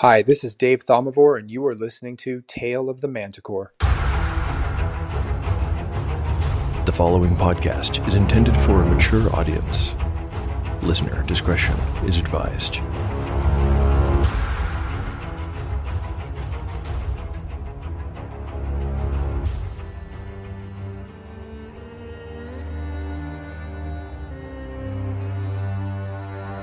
Hi, 0.00 0.20
this 0.20 0.44
is 0.44 0.54
Dave 0.54 0.84
Thomivore, 0.84 1.38
and 1.38 1.50
you 1.50 1.64
are 1.64 1.74
listening 1.74 2.18
to 2.18 2.42
Tale 2.46 2.90
of 2.90 3.00
the 3.00 3.08
Manticore. 3.08 3.72
The 6.84 6.92
following 6.92 7.34
podcast 7.34 8.06
is 8.06 8.14
intended 8.14 8.54
for 8.58 8.82
a 8.82 8.84
mature 8.84 9.34
audience. 9.34 9.94
Listener 10.82 11.22
discretion 11.22 11.78
is 12.04 12.18
advised. 12.18 12.80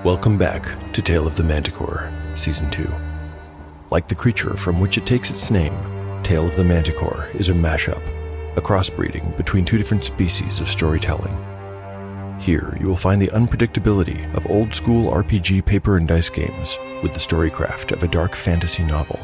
Welcome 0.06 0.38
back 0.38 0.94
to 0.94 1.02
Tale 1.02 1.26
of 1.26 1.36
the 1.36 1.44
Manticore, 1.44 2.14
Season 2.36 2.70
2. 2.70 3.12
Like 3.94 4.07
the 4.07 4.16
creature 4.16 4.57
from 4.57 4.80
which 4.80 4.98
it 4.98 5.05
takes 5.05 5.30
its 5.30 5.52
name, 5.52 5.72
Tale 6.23 6.48
of 6.48 6.55
the 6.55 6.63
Manticore 6.63 7.30
is 7.36 7.49
a 7.49 7.54
mashup, 7.54 8.02
a 8.58 8.62
crossbreeding 8.62 9.38
between 9.38 9.66
two 9.66 9.77
different 9.77 10.04
species 10.04 10.59
of 10.59 10.68
storytelling. 10.68 11.38
Here, 12.40 12.76
you 12.80 12.88
will 12.88 12.95
find 12.95 13.21
the 13.21 13.27
unpredictability 13.27 14.34
of 14.34 14.49
old 14.49 14.73
school 14.73 15.12
RPG 15.12 15.63
paper 15.68 15.98
and 15.98 16.08
dice 16.08 16.32
games 16.32 16.80
with 17.04 17.13
the 17.13 17.20
storycraft 17.20 17.91
of 17.91 18.02
a 18.02 18.08
dark 18.08 18.34
fantasy 18.34 18.84
novel. 18.84 19.20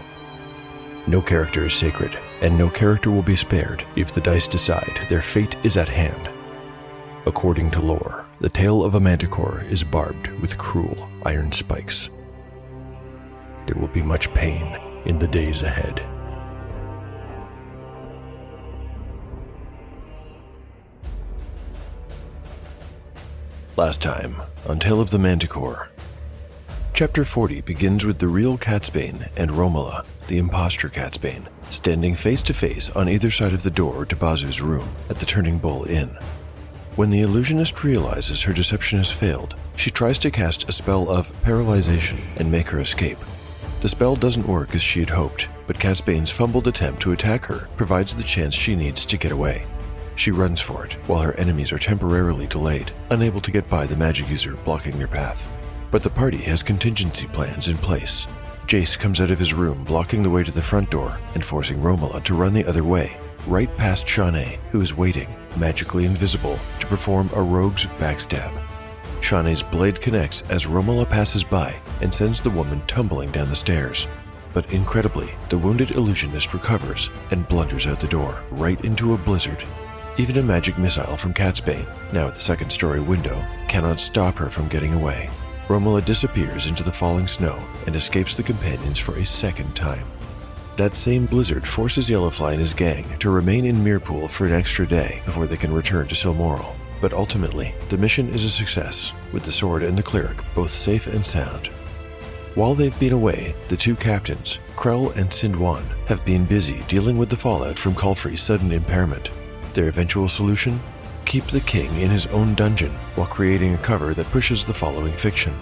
No 1.08 1.20
character 1.20 1.66
is 1.66 1.73
sacred, 1.73 2.16
and 2.41 2.55
no 2.55 2.70
character 2.70 3.09
will 3.09 3.23
be 3.23 3.36
spared 3.36 3.83
if 3.95 4.11
the 4.11 4.22
dice 4.22 4.45
decide 4.47 5.02
their 5.09 5.23
fate 5.23 5.55
is 5.63 5.77
at 5.77 5.89
hand. 5.89 6.30
According 7.25 7.72
to 7.72 7.81
lore, 7.81 8.27
the 8.39 8.49
tail 8.49 8.83
of 8.83 8.94
a 8.94 8.99
manticore 8.99 9.63
is 9.72 9.83
barbed 9.83 10.27
with 10.41 10.59
cruel 10.59 11.09
iron 11.25 11.52
spikes. 11.52 12.11
There 13.66 13.80
will 13.80 13.88
be 13.88 14.02
much 14.02 14.34
pain 14.34 14.80
in 15.05 15.20
the 15.20 15.27
days 15.27 15.62
ahead. 15.62 16.02
Last 23.75 24.02
time 24.02 24.36
on 24.67 24.78
Tale 24.80 25.00
of 25.00 25.09
the 25.09 25.20
Manticore. 25.20 25.89
Chapter 26.94 27.23
40 27.23 27.61
begins 27.61 28.03
with 28.03 28.20
the 28.20 28.28
real 28.28 28.58
Catsbane 28.58 29.30
and 29.38 29.52
Romola, 29.52 30.03
the 30.28 30.38
impostor 30.38 30.89
Catsbane, 30.89 31.48
standing 31.70 32.14
face 32.14 32.42
to 32.42 32.53
face 32.53 32.89
on 32.89 33.08
either 33.08 33.31
side 33.31 33.53
of 33.53 33.64
the 33.64 33.70
door 33.70 34.05
to 34.05 34.17
Bazu's 34.17 34.59
room 34.59 34.89
at 35.09 35.17
the 35.20 35.26
Turning 35.26 35.59
Bull 35.59 35.86
Inn. 35.86 36.09
When 36.98 37.09
the 37.09 37.22
illusionist 37.22 37.86
realizes 37.86 38.42
her 38.42 38.52
deception 38.52 38.98
has 38.98 39.09
failed, 39.09 39.55
she 39.78 39.89
tries 39.89 40.20
to 40.20 40.30
cast 40.30 40.67
a 40.67 40.73
spell 40.73 41.09
of 41.09 41.31
paralyzation 41.44 42.20
and 42.36 42.52
make 42.52 42.67
her 42.67 42.81
escape. 42.81 43.20
The 43.81 43.88
spell 43.88 44.17
doesn't 44.17 44.45
work 44.45 44.75
as 44.75 44.81
she 44.81 44.99
had 44.99 45.09
hoped, 45.09 45.47
but 45.66 45.80
Catsbane's 45.80 46.30
fumbled 46.30 46.67
attempt 46.67 47.02
to 47.03 47.13
attack 47.13 47.45
her 47.45 47.69
provides 47.77 48.13
the 48.13 48.23
chance 48.23 48.53
she 48.53 48.75
needs 48.75 49.05
to 49.05 49.17
get 49.17 49.31
away. 49.31 49.66
She 50.16 50.31
runs 50.31 50.59
for 50.59 50.86
it, 50.86 50.94
while 51.08 51.21
her 51.21 51.33
enemies 51.36 51.71
are 51.71 51.80
temporarily 51.80 52.45
delayed, 52.45 52.91
unable 53.09 53.39
to 53.39 53.52
get 53.52 53.69
by 53.69 53.86
the 53.86 53.95
magic 53.95 54.30
user 54.30 54.58
blocking 54.66 54.97
their 54.97 55.08
path. 55.08 55.49
But 55.91 56.03
the 56.03 56.09
party 56.09 56.39
has 56.39 56.61
contingency 56.61 57.27
plans 57.27 57.69
in 57.69 57.77
place. 57.77 58.27
Jace 58.67 58.99
comes 58.99 59.21
out 59.21 59.31
of 59.31 59.39
his 59.39 59.53
room, 59.53 59.86
blocking 59.86 60.23
the 60.23 60.30
way 60.30 60.43
to 60.43 60.52
the 60.52 60.61
front 60.61 60.89
door 60.89 61.17
and 61.33 61.43
forcing 61.43 61.81
Romola 61.81 62.21
to 62.25 62.33
run 62.33 62.53
the 62.53 62.66
other 62.66 62.83
way, 62.83 63.16
right 63.47 63.73
past 63.77 64.05
Shawnee, 64.05 64.59
who 64.71 64.81
is 64.81 64.97
waiting, 64.97 65.33
magically 65.55 66.03
invisible, 66.03 66.59
to 66.81 66.88
perform 66.88 67.30
a 67.33 67.41
rogue's 67.41 67.86
backstab. 67.97 68.52
Shawnee's 69.30 69.61
blade 69.61 70.02
connects 70.02 70.41
as 70.49 70.66
Romola 70.66 71.05
passes 71.05 71.44
by 71.44 71.80
and 72.02 72.11
sends 72.11 72.41
the 72.41 72.49
woman 72.49 72.81
tumbling 72.88 73.30
down 73.30 73.47
the 73.47 73.55
stairs. 73.55 74.08
But 74.55 74.73
incredibly, 74.73 75.30
the 75.49 75.58
wounded 75.59 75.91
illusionist 75.91 76.52
recovers 76.52 77.11
and 77.30 77.47
blunders 77.47 77.86
out 77.86 77.99
the 77.99 78.08
door, 78.08 78.41
right 78.49 78.83
into 78.83 79.13
a 79.13 79.19
blizzard. 79.19 79.63
Even 80.17 80.39
a 80.39 80.41
magic 80.41 80.80
missile 80.80 81.16
from 81.16 81.36
Catsbane, 81.36 81.86
now 82.11 82.26
at 82.26 82.33
the 82.33 82.42
second 82.42 82.71
story 82.71 83.02
window, 83.02 83.39
cannot 83.67 83.99
stop 83.99 84.36
her 84.36 84.49
from 84.49 84.67
getting 84.67 84.95
away. 84.95 85.30
Romola 85.67 86.02
disappears 86.02 86.65
into 86.65 86.81
the 86.81 86.92
falling 86.92 87.27
snow 87.27 87.64
and 87.86 87.95
escapes 87.95 88.33
the 88.33 88.42
companions 88.42 88.98
for 88.98 89.15
a 89.17 89.25
second 89.27 89.75
time. 89.75 90.08
That 90.75 90.95
same 90.95 91.27
blizzard 91.27 91.67
forces 91.67 92.09
Yellowfly 92.09 92.54
and 92.54 92.59
his 92.59 92.73
gang 92.73 93.05
to 93.20 93.30
remain 93.30 93.65
in 93.65 93.75
Mirpool 93.75 94.27
for 94.27 94.48
an 94.48 94.54
extra 94.54 94.87
day 94.87 95.21
before 95.23 95.45
they 95.45 95.55
can 95.55 95.71
return 95.71 96.08
to 96.08 96.15
Silmoral. 96.15 96.79
But 97.02 97.14
ultimately, 97.14 97.73
the 97.89 97.98
mission 97.98 98.30
is 98.33 98.43
a 98.43 98.49
success, 98.49 99.14
with 99.32 99.43
the 99.43 99.52
sword 99.52 99.83
and 99.83 99.98
the 99.98 100.04
cleric 100.04 100.42
both 100.54 100.71
safe 100.71 101.08
and 101.08 101.26
sound. 101.26 101.70
While 102.55 102.73
they've 102.73 102.99
been 102.99 103.14
away, 103.14 103.55
the 103.70 103.77
two 103.77 103.95
captains, 103.95 104.60
Krell 104.76 105.15
and 105.15 105.30
Sindwan, 105.30 105.86
have 106.08 106.26
been 106.26 106.45
busy 106.45 106.83
dealing 106.87 107.17
with 107.17 107.30
the 107.30 107.37
fallout 107.37 107.80
from 107.80 107.95
Culfrey's 107.95 108.42
sudden 108.42 108.71
impairment. 108.71 109.30
Their 109.73 109.87
eventual 109.87 110.27
solution? 110.27 110.80
Keep 111.26 111.45
the 111.48 111.61
king 111.61 111.95
in 112.02 112.10
his 112.10 112.26
own 112.27 112.55
dungeon 112.55 112.92
while 113.16 113.27
creating 113.27 113.76
a 113.76 113.77
cover 113.77 114.14
that 114.16 114.31
pushes 114.31 114.66
the 114.66 114.73
following 114.73 115.14
fiction. 115.14 115.55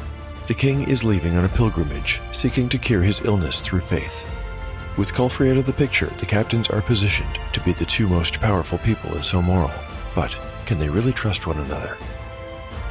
The 0.47 0.53
king 0.53 0.89
is 0.89 1.03
leaving 1.03 1.35
on 1.35 1.43
a 1.43 1.49
pilgrimage, 1.49 2.21
seeking 2.31 2.69
to 2.69 2.77
cure 2.77 3.03
his 3.03 3.19
illness 3.25 3.59
through 3.59 3.81
faith. 3.81 4.25
With 4.97 5.13
Culfrey 5.13 5.51
out 5.51 5.57
of 5.57 5.65
the 5.65 5.73
picture, 5.73 6.09
the 6.19 6.25
captains 6.25 6.69
are 6.69 6.81
positioned 6.81 7.37
to 7.51 7.61
be 7.61 7.73
the 7.73 7.85
two 7.85 8.07
most 8.07 8.39
powerful 8.39 8.77
people 8.79 9.13
in 9.13 9.21
Silmoral. 9.21 9.73
But 10.17 10.35
can 10.65 10.79
they 10.79 10.89
really 10.89 11.13
trust 11.13 11.45
one 11.45 11.59
another? 11.59 11.95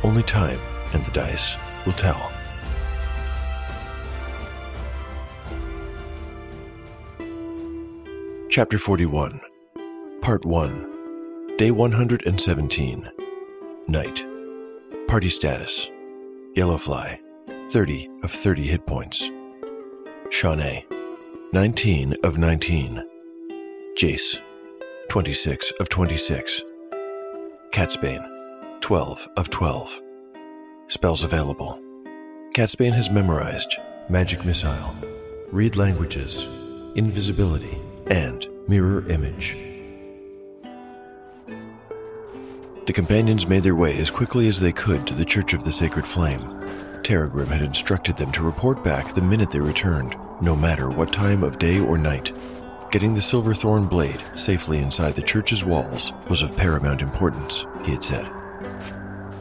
Only 0.04 0.22
time 0.22 0.60
and 0.92 1.04
the 1.04 1.10
dice 1.10 1.56
will 1.84 1.92
tell. 1.94 2.30
Chapter 8.48 8.78
41, 8.78 9.40
Part 10.22 10.44
1, 10.44 11.56
Day 11.56 11.72
117, 11.72 13.10
Night. 13.88 14.24
Party 15.08 15.28
status 15.28 15.90
Yellowfly, 16.54 17.18
30 17.70 18.08
of 18.22 18.30
30 18.30 18.62
hit 18.62 18.86
points. 18.86 19.28
Shawnee, 20.30 20.86
19 21.52 22.14
of 22.22 22.38
19. 22.38 23.02
Jace, 23.98 24.38
26 25.08 25.72
of 25.80 25.88
26. 25.88 26.62
Catsbane, 27.72 28.80
12 28.80 29.28
of 29.36 29.50
12. 29.50 30.00
Spells 30.88 31.24
available. 31.24 31.78
Catsbane 32.54 32.92
has 32.92 33.10
memorized 33.10 33.76
Magic 34.08 34.44
Missile, 34.44 34.94
Read 35.52 35.76
Languages, 35.76 36.46
Invisibility, 36.94 37.78
and 38.06 38.46
Mirror 38.66 39.10
Image. 39.10 39.56
The 42.86 42.92
companions 42.94 43.46
made 43.46 43.62
their 43.62 43.74
way 43.74 43.98
as 43.98 44.10
quickly 44.10 44.48
as 44.48 44.60
they 44.60 44.72
could 44.72 45.06
to 45.06 45.14
the 45.14 45.24
Church 45.24 45.52
of 45.52 45.64
the 45.64 45.72
Sacred 45.72 46.06
Flame. 46.06 46.40
Terragrim 47.02 47.48
had 47.48 47.62
instructed 47.62 48.16
them 48.16 48.32
to 48.32 48.42
report 48.42 48.82
back 48.82 49.12
the 49.14 49.22
minute 49.22 49.50
they 49.50 49.60
returned, 49.60 50.16
no 50.40 50.56
matter 50.56 50.88
what 50.88 51.12
time 51.12 51.42
of 51.42 51.58
day 51.58 51.78
or 51.78 51.98
night. 51.98 52.32
Getting 52.96 53.14
the 53.14 53.20
Silverthorn 53.20 53.88
blade 53.88 54.22
safely 54.36 54.78
inside 54.78 55.14
the 55.14 55.20
church's 55.20 55.62
walls 55.62 56.14
was 56.30 56.42
of 56.42 56.56
paramount 56.56 57.02
importance, 57.02 57.66
he 57.84 57.92
had 57.92 58.02
said. 58.02 58.26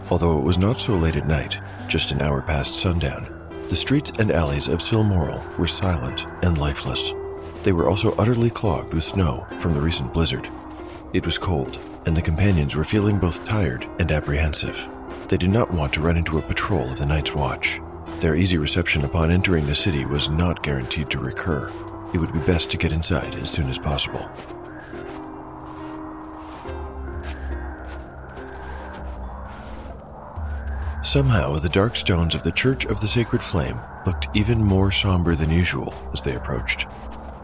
Although 0.09 0.37
it 0.37 0.43
was 0.43 0.57
not 0.57 0.77
so 0.77 0.91
late 0.91 1.15
at 1.15 1.25
night, 1.25 1.57
just 1.87 2.11
an 2.11 2.21
hour 2.21 2.41
past 2.41 2.75
sundown, 2.75 3.29
the 3.69 3.75
streets 3.77 4.11
and 4.19 4.29
alleys 4.29 4.67
of 4.67 4.81
Silmoral 4.81 5.57
were 5.57 5.67
silent 5.67 6.25
and 6.43 6.57
lifeless. 6.57 7.13
They 7.63 7.71
were 7.71 7.87
also 7.87 8.13
utterly 8.17 8.49
clogged 8.49 8.93
with 8.93 9.05
snow 9.05 9.47
from 9.59 9.73
the 9.73 9.79
recent 9.79 10.11
blizzard. 10.11 10.49
It 11.13 11.25
was 11.25 11.37
cold, 11.37 11.79
and 12.05 12.17
the 12.17 12.21
companions 12.21 12.75
were 12.75 12.83
feeling 12.83 13.19
both 13.19 13.45
tired 13.45 13.87
and 13.99 14.11
apprehensive. 14.11 14.85
They 15.29 15.37
did 15.37 15.49
not 15.49 15.71
want 15.71 15.93
to 15.93 16.01
run 16.01 16.17
into 16.17 16.39
a 16.39 16.41
patrol 16.41 16.91
of 16.91 16.97
the 16.97 17.05
Night's 17.05 17.33
Watch. 17.33 17.79
Their 18.19 18.35
easy 18.35 18.57
reception 18.57 19.05
upon 19.05 19.31
entering 19.31 19.65
the 19.65 19.75
city 19.75 20.03
was 20.03 20.27
not 20.27 20.61
guaranteed 20.61 21.09
to 21.11 21.19
recur. 21.19 21.71
It 22.15 22.19
would 22.19 22.31
be 22.31 22.39
best 22.39 22.71
to 22.71 22.77
get 22.77 22.93
inside 22.93 23.35
as 23.35 23.49
soon 23.49 23.69
as 23.69 23.77
possible. 23.77 24.25
Somehow, 31.03 31.57
the 31.57 31.67
dark 31.67 31.97
stones 31.97 32.33
of 32.33 32.43
the 32.43 32.53
Church 32.53 32.85
of 32.85 33.01
the 33.01 33.07
Sacred 33.09 33.43
Flame 33.43 33.81
looked 34.05 34.29
even 34.33 34.63
more 34.63 34.93
somber 34.93 35.35
than 35.35 35.49
usual 35.49 35.93
as 36.13 36.21
they 36.21 36.35
approached. 36.35 36.87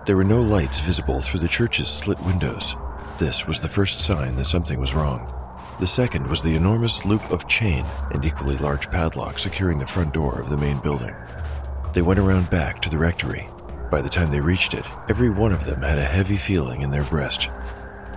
There 0.05 0.15
were 0.15 0.23
no 0.23 0.41
lights 0.41 0.79
visible 0.79 1.19
through 1.19 1.41
the 1.41 1.49
church's 1.49 1.89
slit 1.89 2.21
windows. 2.21 2.77
This 3.17 3.45
was 3.45 3.59
the 3.59 3.67
first 3.67 3.99
sign 3.99 4.37
that 4.37 4.45
something 4.45 4.79
was 4.79 4.95
wrong. 4.95 5.33
The 5.81 5.85
second 5.87 6.27
was 6.27 6.41
the 6.41 6.55
enormous 6.55 7.03
loop 7.03 7.29
of 7.29 7.49
chain 7.49 7.85
and 8.11 8.23
equally 8.23 8.55
large 8.55 8.89
padlock 8.89 9.37
securing 9.37 9.79
the 9.79 9.85
front 9.85 10.13
door 10.13 10.39
of 10.39 10.47
the 10.47 10.55
main 10.55 10.79
building. 10.79 11.13
They 11.93 12.01
went 12.01 12.21
around 12.21 12.49
back 12.49 12.81
to 12.83 12.89
the 12.89 12.97
rectory. 12.97 13.49
By 13.91 14.01
the 14.01 14.09
time 14.09 14.31
they 14.31 14.39
reached 14.39 14.73
it, 14.73 14.85
every 15.09 15.29
one 15.29 15.51
of 15.51 15.65
them 15.65 15.81
had 15.81 15.99
a 15.99 16.05
heavy 16.05 16.37
feeling 16.37 16.81
in 16.81 16.91
their 16.91 17.03
breast. 17.03 17.49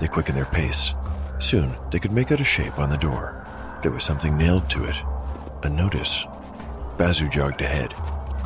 They 0.01 0.07
quickened 0.07 0.39
their 0.39 0.45
pace. 0.45 0.95
Soon, 1.41 1.75
they 1.91 1.99
could 1.99 2.13
make 2.13 2.31
out 2.31 2.41
a 2.41 2.45
shape 2.45 2.79
on 2.79 2.91
the 2.91 2.97
door. 2.97 3.45
There 3.83 3.91
was 3.91 4.05
something 4.05 4.39
nailed 4.39 4.71
to 4.71 4.85
it 4.85 4.97
a 5.65 5.69
notice. 5.71 6.25
Bazu 6.97 7.31
jogged 7.31 7.63
ahead. 7.63 7.95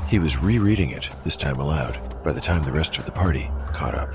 He 0.09 0.19
was 0.19 0.39
rereading 0.39 0.93
it, 0.93 1.11
this 1.25 1.37
time 1.37 1.59
aloud, 1.59 1.99
by 2.25 2.33
the 2.33 2.41
time 2.41 2.63
the 2.63 2.73
rest 2.73 2.97
of 2.97 3.05
the 3.05 3.13
party 3.13 3.51
caught 3.73 3.95
up. 3.95 4.15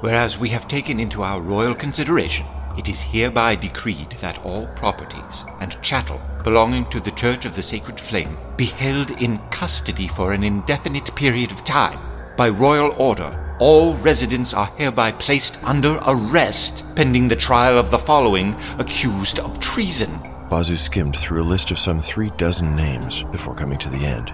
Whereas 0.00 0.38
we 0.38 0.50
have 0.50 0.68
taken 0.68 1.00
into 1.00 1.22
our 1.22 1.40
royal 1.40 1.74
consideration, 1.74 2.46
it 2.78 2.88
is 2.88 3.02
hereby 3.02 3.56
decreed 3.56 4.10
that 4.20 4.44
all 4.44 4.66
properties 4.76 5.44
and 5.60 5.80
chattel 5.82 6.20
belonging 6.44 6.84
to 6.90 7.00
the 7.00 7.10
Church 7.10 7.44
of 7.44 7.56
the 7.56 7.62
Sacred 7.62 7.98
Flame 7.98 8.36
be 8.56 8.66
held 8.66 9.10
in 9.22 9.38
custody 9.50 10.08
for 10.08 10.32
an 10.32 10.44
indefinite 10.44 11.14
period 11.14 11.52
of 11.52 11.64
time. 11.64 11.98
By 12.36 12.48
royal 12.48 12.94
order, 12.98 13.38
all 13.58 13.94
residents 13.96 14.54
are 14.54 14.70
hereby 14.78 15.12
placed 15.12 15.62
under 15.64 16.00
arrest 16.06 16.84
pending 16.96 17.28
the 17.28 17.36
trial 17.36 17.78
of 17.78 17.90
the 17.90 17.98
following 17.98 18.54
accused 18.78 19.38
of 19.38 19.60
treason. 19.60 20.10
Bazu 20.48 20.76
skimmed 20.76 21.18
through 21.18 21.42
a 21.42 21.44
list 21.44 21.70
of 21.70 21.78
some 21.78 22.00
three 22.00 22.30
dozen 22.38 22.74
names 22.74 23.22
before 23.24 23.54
coming 23.54 23.78
to 23.78 23.90
the 23.90 24.04
end. 24.04 24.32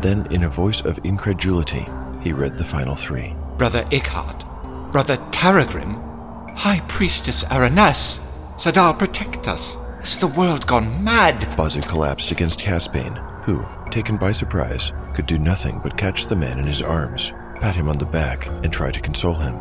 Then, 0.00 0.26
in 0.30 0.44
a 0.44 0.48
voice 0.48 0.80
of 0.82 0.98
incredulity, 1.04 1.86
he 2.22 2.32
read 2.32 2.56
the 2.56 2.64
final 2.64 2.94
three. 2.94 3.34
Brother 3.56 3.84
Ikhard, 3.84 4.44
Brother 4.92 5.16
Terragrim, 5.32 6.56
High 6.56 6.80
Priestess 6.88 7.44
Aranes, 7.44 8.20
Sadal 8.58 8.98
protect 8.98 9.48
us. 9.48 9.76
Has 10.00 10.18
the 10.18 10.28
world 10.28 10.66
gone 10.66 11.02
mad? 11.02 11.40
Bazu 11.56 11.82
collapsed 11.88 12.30
against 12.30 12.60
Catsbane, 12.60 13.16
who, 13.42 13.64
taken 13.90 14.16
by 14.16 14.32
surprise, 14.32 14.92
could 15.18 15.26
do 15.26 15.36
nothing 15.36 15.74
but 15.82 15.98
catch 15.98 16.26
the 16.26 16.36
man 16.36 16.60
in 16.60 16.64
his 16.64 16.80
arms, 16.80 17.32
pat 17.58 17.74
him 17.74 17.88
on 17.88 17.98
the 17.98 18.06
back, 18.06 18.46
and 18.62 18.72
try 18.72 18.92
to 18.92 19.00
console 19.00 19.34
him. 19.34 19.52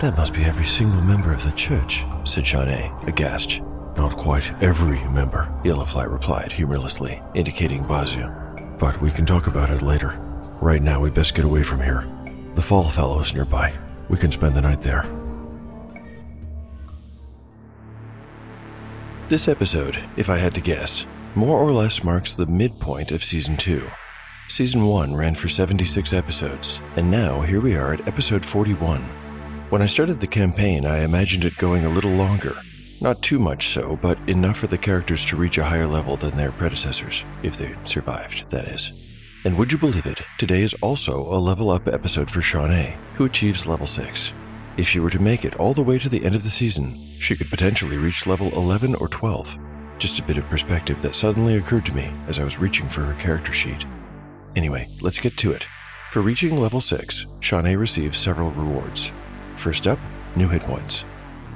That 0.00 0.16
must 0.16 0.34
be 0.34 0.42
every 0.42 0.64
single 0.64 1.00
member 1.00 1.32
of 1.32 1.44
the 1.44 1.52
church, 1.52 2.04
said 2.24 2.44
Shawnee, 2.44 2.90
aghast. 3.06 3.60
Not 3.96 4.10
quite 4.10 4.50
every 4.60 4.98
member, 5.10 5.48
Yellowfly 5.62 6.10
replied 6.10 6.50
humorlessly, 6.50 7.22
indicating 7.36 7.84
Bazu. 7.84 8.26
But 8.80 9.00
we 9.00 9.12
can 9.12 9.24
talk 9.24 9.46
about 9.46 9.70
it 9.70 9.80
later. 9.80 10.18
Right 10.60 10.82
now, 10.82 10.98
we 10.98 11.10
best 11.10 11.36
get 11.36 11.44
away 11.44 11.62
from 11.62 11.80
here. 11.80 12.04
The 12.56 12.62
Fall 12.62 12.88
Fallow's 12.88 13.32
nearby. 13.32 13.72
We 14.08 14.18
can 14.18 14.32
spend 14.32 14.56
the 14.56 14.62
night 14.62 14.80
there. 14.80 15.04
This 19.28 19.46
episode, 19.46 20.02
if 20.16 20.28
I 20.28 20.38
had 20.38 20.54
to 20.54 20.60
guess, 20.60 21.06
more 21.36 21.60
or 21.60 21.70
less 21.70 22.02
marks 22.02 22.32
the 22.32 22.46
midpoint 22.46 23.12
of 23.12 23.22
Season 23.22 23.56
2. 23.56 23.86
Season 24.48 24.86
1 24.86 25.14
ran 25.14 25.34
for 25.34 25.48
76 25.48 26.12
episodes, 26.12 26.80
and 26.94 27.10
now 27.10 27.40
here 27.40 27.60
we 27.60 27.74
are 27.74 27.92
at 27.92 28.06
episode 28.06 28.44
41. 28.44 29.02
When 29.70 29.82
I 29.82 29.86
started 29.86 30.20
the 30.20 30.26
campaign, 30.26 30.86
I 30.86 31.00
imagined 31.00 31.44
it 31.44 31.56
going 31.56 31.84
a 31.84 31.90
little 31.90 32.12
longer. 32.12 32.54
Not 33.00 33.20
too 33.22 33.40
much 33.40 33.70
so, 33.70 33.96
but 33.96 34.18
enough 34.28 34.58
for 34.58 34.68
the 34.68 34.78
characters 34.78 35.26
to 35.26 35.36
reach 35.36 35.58
a 35.58 35.64
higher 35.64 35.86
level 35.86 36.16
than 36.16 36.36
their 36.36 36.52
predecessors, 36.52 37.24
if 37.42 37.56
they 37.56 37.74
survived, 37.82 38.48
that 38.50 38.68
is. 38.68 38.92
And 39.44 39.58
would 39.58 39.72
you 39.72 39.78
believe 39.78 40.06
it, 40.06 40.20
today 40.38 40.62
is 40.62 40.74
also 40.74 41.22
a 41.22 41.38
level 41.38 41.68
up 41.68 41.88
episode 41.88 42.30
for 42.30 42.40
Shawnee, 42.40 42.94
who 43.14 43.24
achieves 43.24 43.66
level 43.66 43.86
6. 43.86 44.32
If 44.76 44.88
she 44.88 45.00
were 45.00 45.10
to 45.10 45.18
make 45.18 45.44
it 45.44 45.56
all 45.56 45.74
the 45.74 45.82
way 45.82 45.98
to 45.98 46.08
the 46.08 46.24
end 46.24 46.36
of 46.36 46.44
the 46.44 46.50
season, 46.50 46.96
she 47.18 47.36
could 47.36 47.50
potentially 47.50 47.96
reach 47.96 48.28
level 48.28 48.52
11 48.52 48.94
or 48.94 49.08
12. 49.08 49.58
Just 49.98 50.20
a 50.20 50.22
bit 50.22 50.38
of 50.38 50.48
perspective 50.48 51.02
that 51.02 51.16
suddenly 51.16 51.56
occurred 51.56 51.84
to 51.86 51.94
me 51.94 52.12
as 52.28 52.38
I 52.38 52.44
was 52.44 52.60
reaching 52.60 52.88
for 52.88 53.02
her 53.02 53.14
character 53.20 53.52
sheet. 53.52 53.84
Anyway, 54.56 54.88
let's 55.02 55.20
get 55.20 55.36
to 55.36 55.52
it. 55.52 55.66
For 56.10 56.22
reaching 56.22 56.56
level 56.56 56.80
6, 56.80 57.26
Shawnee 57.40 57.76
receives 57.76 58.16
several 58.16 58.50
rewards. 58.52 59.12
First 59.56 59.86
up, 59.86 59.98
new 60.34 60.48
hit 60.48 60.62
points. 60.62 61.04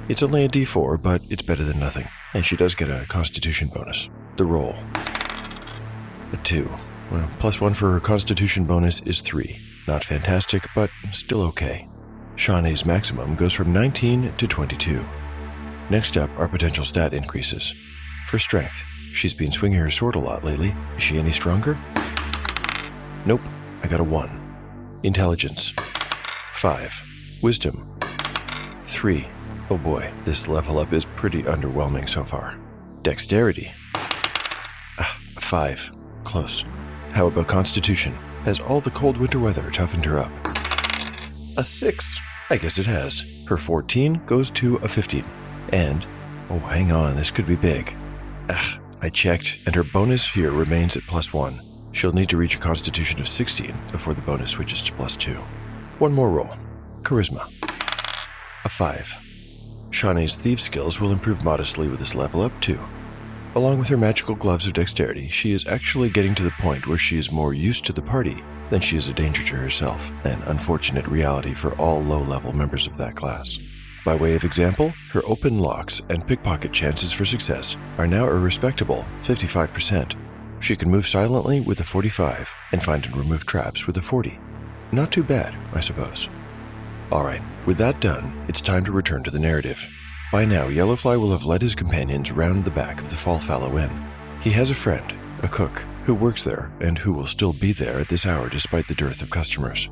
It's 0.07 0.21
only 0.21 0.45
a 0.45 0.49
d4, 0.49 1.01
but 1.01 1.21
it's 1.29 1.41
better 1.41 1.63
than 1.63 1.79
nothing, 1.79 2.07
and 2.35 2.45
she 2.45 2.55
does 2.55 2.75
get 2.75 2.89
a 2.89 3.05
constitution 3.07 3.69
bonus. 3.69 4.09
The 4.37 4.45
roll. 4.45 4.75
A 6.31 6.37
2. 6.43 6.69
Well, 7.11 7.29
plus 7.39 7.59
1 7.59 7.73
for 7.73 7.91
her 7.91 7.99
constitution 7.99 8.65
bonus 8.65 9.01
is 9.01 9.21
3. 9.21 9.59
Not 9.87 10.03
fantastic, 10.03 10.67
but 10.75 10.91
still 11.11 11.41
okay. 11.43 11.87
Shawnee's 12.35 12.85
maximum 12.85 13.35
goes 13.35 13.53
from 13.53 13.73
19 13.73 14.33
to 14.37 14.47
22. 14.47 15.03
Next 15.89 16.17
up 16.17 16.29
are 16.37 16.47
potential 16.47 16.85
stat 16.85 17.13
increases. 17.13 17.73
For 18.27 18.37
strength, 18.37 18.83
she's 19.11 19.33
been 19.33 19.51
swinging 19.51 19.79
her 19.79 19.89
sword 19.89 20.15
a 20.15 20.19
lot 20.19 20.43
lately. 20.43 20.73
Is 20.95 21.03
she 21.03 21.17
any 21.17 21.31
stronger? 21.31 21.77
Nope, 23.25 23.41
I 23.83 23.87
got 23.87 23.99
a 23.99 24.03
1. 24.03 24.99
Intelligence 25.03 25.73
5. 26.53 27.01
Wisdom 27.43 27.99
3. 28.85 29.27
Oh 29.69 29.77
boy, 29.77 30.11
this 30.25 30.47
level 30.47 30.79
up 30.79 30.91
is 30.91 31.05
pretty 31.05 31.43
underwhelming 31.43 32.09
so 32.09 32.23
far. 32.23 32.57
Dexterity 33.03 33.71
ah, 34.97 35.19
5. 35.39 35.91
Close. 36.23 36.65
How 37.11 37.27
about 37.27 37.47
Constitution? 37.47 38.13
Has 38.43 38.59
all 38.59 38.81
the 38.81 38.91
cold 38.91 39.17
winter 39.17 39.39
weather 39.39 39.69
toughened 39.69 40.05
her 40.05 40.17
up? 40.17 40.31
A 41.57 41.63
6. 41.63 42.19
I 42.49 42.57
guess 42.57 42.79
it 42.79 42.87
has. 42.87 43.23
Her 43.47 43.57
14 43.57 44.21
goes 44.25 44.49
to 44.51 44.77
a 44.77 44.87
15. 44.87 45.23
And, 45.69 46.07
oh, 46.49 46.59
hang 46.59 46.91
on, 46.91 47.15
this 47.15 47.29
could 47.29 47.47
be 47.47 47.55
big. 47.55 47.95
I 49.03 49.09
checked, 49.09 49.59
and 49.65 49.75
her 49.75 49.83
bonus 49.83 50.27
here 50.27 50.51
remains 50.51 50.95
at 50.95 51.03
plus 51.03 51.31
1. 51.33 51.70
She'll 51.91 52.13
need 52.13 52.29
to 52.29 52.37
reach 52.37 52.55
a 52.55 52.59
constitution 52.59 53.19
of 53.19 53.27
16 53.27 53.75
before 53.91 54.13
the 54.13 54.21
bonus 54.21 54.51
switches 54.51 54.81
to 54.83 54.93
plus 54.93 55.15
2. 55.17 55.33
One 55.99 56.13
more 56.13 56.29
roll 56.29 56.49
Charisma. 57.01 57.49
A 58.63 58.69
5. 58.69 59.15
Shawnee's 59.89 60.35
thief 60.35 60.61
skills 60.61 60.99
will 60.99 61.11
improve 61.11 61.43
modestly 61.43 61.87
with 61.87 61.99
this 61.99 62.15
level 62.15 62.41
up, 62.41 62.59
too. 62.61 62.79
Along 63.55 63.79
with 63.79 63.89
her 63.89 63.97
magical 63.97 64.35
gloves 64.35 64.65
of 64.65 64.73
dexterity, 64.73 65.27
she 65.27 65.51
is 65.51 65.67
actually 65.67 66.09
getting 66.09 66.33
to 66.35 66.43
the 66.43 66.51
point 66.51 66.87
where 66.87 66.97
she 66.97 67.17
is 67.17 67.31
more 67.31 67.53
used 67.53 67.85
to 67.85 67.93
the 67.93 68.01
party 68.01 68.41
than 68.69 68.79
she 68.79 68.95
is 68.95 69.09
a 69.09 69.13
danger 69.13 69.43
to 69.43 69.55
herself, 69.55 70.11
an 70.23 70.41
unfortunate 70.43 71.05
reality 71.07 71.53
for 71.53 71.73
all 71.75 72.01
low 72.01 72.21
level 72.21 72.53
members 72.53 72.87
of 72.87 72.95
that 72.97 73.15
class. 73.15 73.59
By 74.05 74.15
way 74.15 74.35
of 74.35 74.45
example, 74.45 74.93
her 75.11 75.21
open 75.25 75.59
locks 75.59 76.01
and 76.09 76.25
pickpocket 76.25 76.71
chances 76.71 77.11
for 77.11 77.25
success 77.25 77.75
are 77.97 78.07
now 78.07 78.25
a 78.25 78.33
respectable 78.33 79.05
55%. 79.21 80.15
She 80.61 80.75
can 80.75 80.91
move 80.91 81.07
silently 81.07 81.59
with 81.59 81.79
a 81.79 81.83
45 81.83 82.49
and 82.71 82.83
find 82.83 83.03
and 83.05 83.17
remove 83.17 83.47
traps 83.47 83.87
with 83.87 83.97
a 83.97 84.01
40. 84.01 84.39
Not 84.91 85.11
too 85.11 85.23
bad, 85.23 85.55
I 85.73 85.79
suppose. 85.79 86.29
Alright, 87.11 87.41
with 87.65 87.77
that 87.79 87.99
done, 87.99 88.45
it's 88.47 88.61
time 88.61 88.85
to 88.85 88.91
return 88.91 89.23
to 89.23 89.31
the 89.31 89.39
narrative. 89.39 89.83
By 90.31 90.45
now, 90.45 90.67
Yellowfly 90.67 91.19
will 91.19 91.31
have 91.31 91.45
led 91.45 91.63
his 91.63 91.73
companions 91.73 92.31
round 92.31 92.61
the 92.61 92.71
back 92.71 93.01
of 93.01 93.09
the 93.09 93.15
Fall 93.17 93.39
Fallow 93.39 93.77
Inn. 93.79 93.91
He 94.41 94.51
has 94.51 94.69
a 94.69 94.75
friend, 94.75 95.11
a 95.41 95.47
cook, 95.47 95.83
who 96.05 96.13
works 96.13 96.43
there 96.43 96.71
and 96.79 96.97
who 96.97 97.11
will 97.11 97.27
still 97.27 97.53
be 97.53 97.73
there 97.73 97.99
at 97.99 98.07
this 98.07 98.27
hour 98.27 98.47
despite 98.47 98.87
the 98.87 98.95
dearth 98.95 99.23
of 99.23 99.31
customers. 99.31 99.89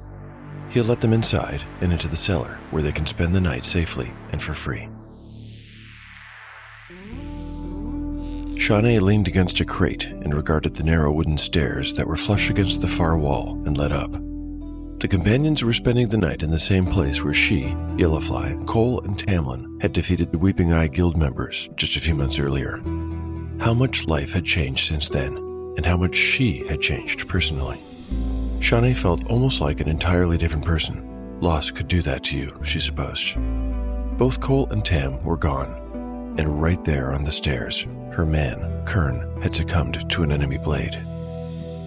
He'll 0.70 0.86
let 0.86 1.02
them 1.02 1.14
inside 1.14 1.64
and 1.82 1.92
into 1.92 2.08
the 2.08 2.16
cellar 2.16 2.60
where 2.70 2.84
they 2.84 2.92
can 2.92 3.08
spend 3.08 3.34
the 3.34 3.42
night 3.42 3.66
safely 3.66 4.12
and 4.32 4.42
for 4.42 4.54
free. 4.54 4.88
Shawnee 8.60 9.00
leaned 9.00 9.30
against 9.30 9.62
a 9.62 9.66
crate 9.66 10.06
and 10.06 10.34
regarded 10.34 10.74
the 10.74 10.84
narrow 10.84 11.14
wooden 11.14 11.38
stairs 11.38 11.94
that 11.94 12.06
were 12.06 12.18
flush 12.18 12.50
against 12.50 12.82
the 12.82 12.90
far 12.90 13.18
wall 13.18 13.54
and 13.66 13.78
led 13.78 13.94
up. 13.94 14.12
The 15.00 15.08
companions 15.08 15.64
were 15.64 15.72
spending 15.72 16.10
the 16.10 16.18
night 16.18 16.44
in 16.44 16.52
the 16.52 16.60
same 16.60 16.86
place 16.86 17.24
where 17.24 17.34
she, 17.34 17.68
Yellowfly, 17.96 18.68
Cole, 18.68 19.00
and 19.00 19.18
Tamlin 19.18 19.82
had 19.82 19.94
defeated 19.94 20.34
the 20.34 20.38
Weeping 20.38 20.74
Eye 20.74 20.88
Guild 20.88 21.16
members 21.16 21.70
just 21.78 21.96
a 21.96 22.02
few 22.02 22.14
months 22.14 22.38
earlier. 22.38 22.82
How 23.60 23.74
much 23.74 24.08
life 24.08 24.34
had 24.34 24.44
changed 24.44 24.90
since 24.90 25.08
then, 25.08 25.38
and 25.78 25.86
how 25.86 25.96
much 25.96 26.16
she 26.16 26.68
had 26.68 26.82
changed 26.82 27.30
personally. 27.30 27.80
Shawnee 28.60 28.94
felt 28.94 29.26
almost 29.32 29.62
like 29.62 29.80
an 29.80 29.88
entirely 29.88 30.38
different 30.38 30.66
person. 30.66 31.40
Loss 31.40 31.72
could 31.72 31.88
do 31.88 32.02
that 32.02 32.26
to 32.26 32.38
you, 32.38 32.60
she 32.64 32.80
supposed. 32.80 33.36
Both 34.18 34.42
Cole 34.42 34.68
and 34.70 34.84
Tam 34.84 35.24
were 35.24 35.38
gone, 35.38 36.36
and 36.38 36.62
right 36.62 36.84
there 36.84 37.14
on 37.14 37.24
the 37.24 37.32
stairs, 37.32 37.88
her 38.20 38.26
man, 38.26 38.84
Kern, 38.86 39.42
had 39.42 39.56
succumbed 39.56 40.10
to 40.12 40.24
an 40.24 40.32
enemy 40.34 40.58
blade. 40.58 40.94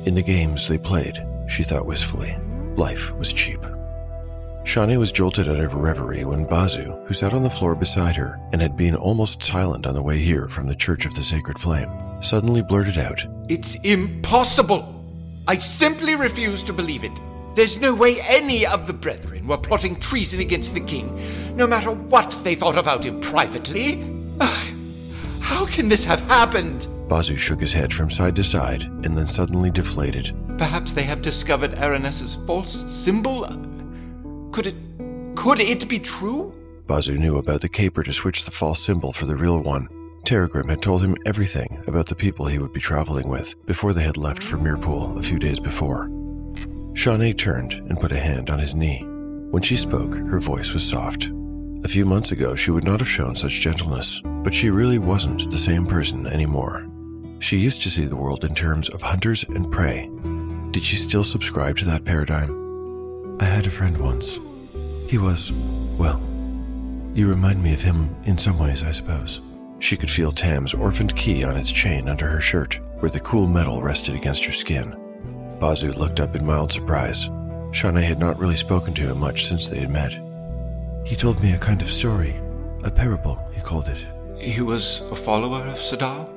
In 0.06 0.14
the 0.14 0.22
games 0.22 0.66
they 0.66 0.78
played, 0.78 1.22
she 1.46 1.62
thought 1.62 1.84
wistfully, 1.84 2.34
life 2.74 3.12
was 3.16 3.34
cheap. 3.34 3.60
Shawnee 4.64 4.96
was 4.96 5.12
jolted 5.12 5.46
out 5.46 5.60
of 5.60 5.74
reverie 5.74 6.24
when 6.24 6.46
Bazu, 6.46 7.06
who 7.06 7.12
sat 7.12 7.34
on 7.34 7.42
the 7.42 7.50
floor 7.50 7.74
beside 7.74 8.16
her 8.16 8.40
and 8.50 8.62
had 8.62 8.78
been 8.78 8.96
almost 8.96 9.42
silent 9.42 9.86
on 9.86 9.94
the 9.94 10.02
way 10.02 10.16
here 10.20 10.48
from 10.48 10.68
the 10.68 10.74
Church 10.74 11.04
of 11.04 11.14
the 11.14 11.22
Sacred 11.22 11.58
Flame, 11.58 11.90
suddenly 12.22 12.62
blurted 12.62 12.96
out, 12.96 13.22
It's 13.50 13.74
impossible! 13.84 15.04
I 15.46 15.58
simply 15.58 16.16
refuse 16.16 16.62
to 16.62 16.72
believe 16.72 17.04
it. 17.04 17.20
There's 17.56 17.78
no 17.78 17.94
way 17.94 18.22
any 18.22 18.64
of 18.64 18.86
the 18.86 18.94
brethren 18.94 19.48
were 19.48 19.58
plotting 19.58 20.00
treason 20.00 20.40
against 20.40 20.72
the 20.72 20.80
king, 20.80 21.20
no 21.54 21.66
matter 21.66 21.90
what 21.90 22.30
they 22.42 22.54
thought 22.54 22.78
about 22.78 23.04
him 23.04 23.20
privately. 23.20 24.02
Ah, 24.40 24.71
How 25.52 25.66
can 25.66 25.90
this 25.90 26.06
have 26.06 26.20
happened? 26.22 26.88
Bazu 27.08 27.36
shook 27.36 27.60
his 27.60 27.74
head 27.74 27.92
from 27.92 28.08
side 28.08 28.34
to 28.36 28.42
side 28.42 28.84
and 28.84 29.16
then 29.16 29.26
suddenly 29.26 29.70
deflated. 29.70 30.34
Perhaps 30.56 30.94
they 30.94 31.02
have 31.02 31.20
discovered 31.20 31.74
Aranes's 31.74 32.36
false 32.46 32.90
symbol? 32.90 33.46
Could 34.50 34.68
it. 34.68 34.74
could 35.36 35.60
it 35.60 35.86
be 35.90 35.98
true? 35.98 36.54
Bazu 36.86 37.18
knew 37.18 37.36
about 37.36 37.60
the 37.60 37.68
caper 37.68 38.02
to 38.02 38.14
switch 38.14 38.46
the 38.46 38.50
false 38.50 38.82
symbol 38.82 39.12
for 39.12 39.26
the 39.26 39.36
real 39.36 39.60
one. 39.60 39.90
Terragrim 40.24 40.70
had 40.70 40.80
told 40.80 41.02
him 41.02 41.18
everything 41.26 41.84
about 41.86 42.06
the 42.06 42.14
people 42.24 42.46
he 42.46 42.58
would 42.58 42.72
be 42.72 42.80
traveling 42.80 43.28
with 43.28 43.54
before 43.66 43.92
they 43.92 44.02
had 44.02 44.16
left 44.16 44.42
for 44.42 44.56
Mirpool 44.56 45.18
a 45.18 45.22
few 45.22 45.38
days 45.38 45.60
before. 45.60 46.08
Shawnee 46.94 47.34
turned 47.34 47.74
and 47.74 48.00
put 48.00 48.12
a 48.12 48.18
hand 48.18 48.48
on 48.48 48.58
his 48.58 48.74
knee. 48.74 49.02
When 49.50 49.62
she 49.62 49.76
spoke, 49.76 50.14
her 50.14 50.40
voice 50.40 50.72
was 50.72 50.82
soft. 50.82 51.28
A 51.84 51.88
few 51.88 52.06
months 52.06 52.32
ago, 52.32 52.54
she 52.54 52.70
would 52.70 52.84
not 52.84 53.00
have 53.00 53.08
shown 53.08 53.36
such 53.36 53.60
gentleness, 53.60 54.22
but 54.42 54.54
she 54.54 54.70
really 54.70 54.98
wasn't 54.98 55.50
the 55.50 55.58
same 55.58 55.86
person 55.86 56.26
anymore. 56.26 56.86
She 57.38 57.58
used 57.58 57.82
to 57.82 57.90
see 57.90 58.04
the 58.04 58.16
world 58.16 58.44
in 58.44 58.54
terms 58.54 58.88
of 58.88 59.02
hunters 59.02 59.44
and 59.44 59.70
prey. 59.70 60.10
Did 60.70 60.84
she 60.84 60.96
still 60.96 61.24
subscribe 61.24 61.76
to 61.78 61.84
that 61.86 62.04
paradigm? 62.04 63.38
I 63.40 63.44
had 63.44 63.66
a 63.66 63.70
friend 63.70 63.96
once. 63.98 64.38
He 65.08 65.18
was, 65.18 65.52
well, 65.98 66.20
you 67.14 67.28
remind 67.28 67.62
me 67.62 67.74
of 67.74 67.82
him 67.82 68.14
in 68.24 68.38
some 68.38 68.58
ways, 68.58 68.82
I 68.82 68.92
suppose. 68.92 69.40
She 69.80 69.96
could 69.96 70.10
feel 70.10 70.32
Tam's 70.32 70.74
orphaned 70.74 71.16
key 71.16 71.44
on 71.44 71.56
its 71.56 71.70
chain 71.70 72.08
under 72.08 72.26
her 72.28 72.40
shirt, 72.40 72.78
where 73.00 73.10
the 73.10 73.20
cool 73.20 73.46
metal 73.46 73.82
rested 73.82 74.14
against 74.14 74.44
her 74.44 74.52
skin. 74.52 74.96
Bazu 75.58 75.94
looked 75.96 76.20
up 76.20 76.36
in 76.36 76.46
mild 76.46 76.72
surprise. 76.72 77.28
Shawnee 77.72 78.04
had 78.04 78.18
not 78.18 78.38
really 78.38 78.56
spoken 78.56 78.94
to 78.94 79.02
him 79.02 79.18
much 79.18 79.46
since 79.46 79.66
they 79.66 79.80
had 79.80 79.90
met. 79.90 80.12
He 81.04 81.16
told 81.16 81.42
me 81.42 81.52
a 81.52 81.58
kind 81.58 81.82
of 81.82 81.90
story, 81.90 82.34
a 82.84 82.90
parable, 82.90 83.44
he 83.52 83.60
called 83.60 83.88
it. 83.88 84.06
He 84.42 84.60
was 84.60 85.02
a 85.10 85.14
follower 85.14 85.62
of 85.68 85.78
Sadal? 85.78 86.28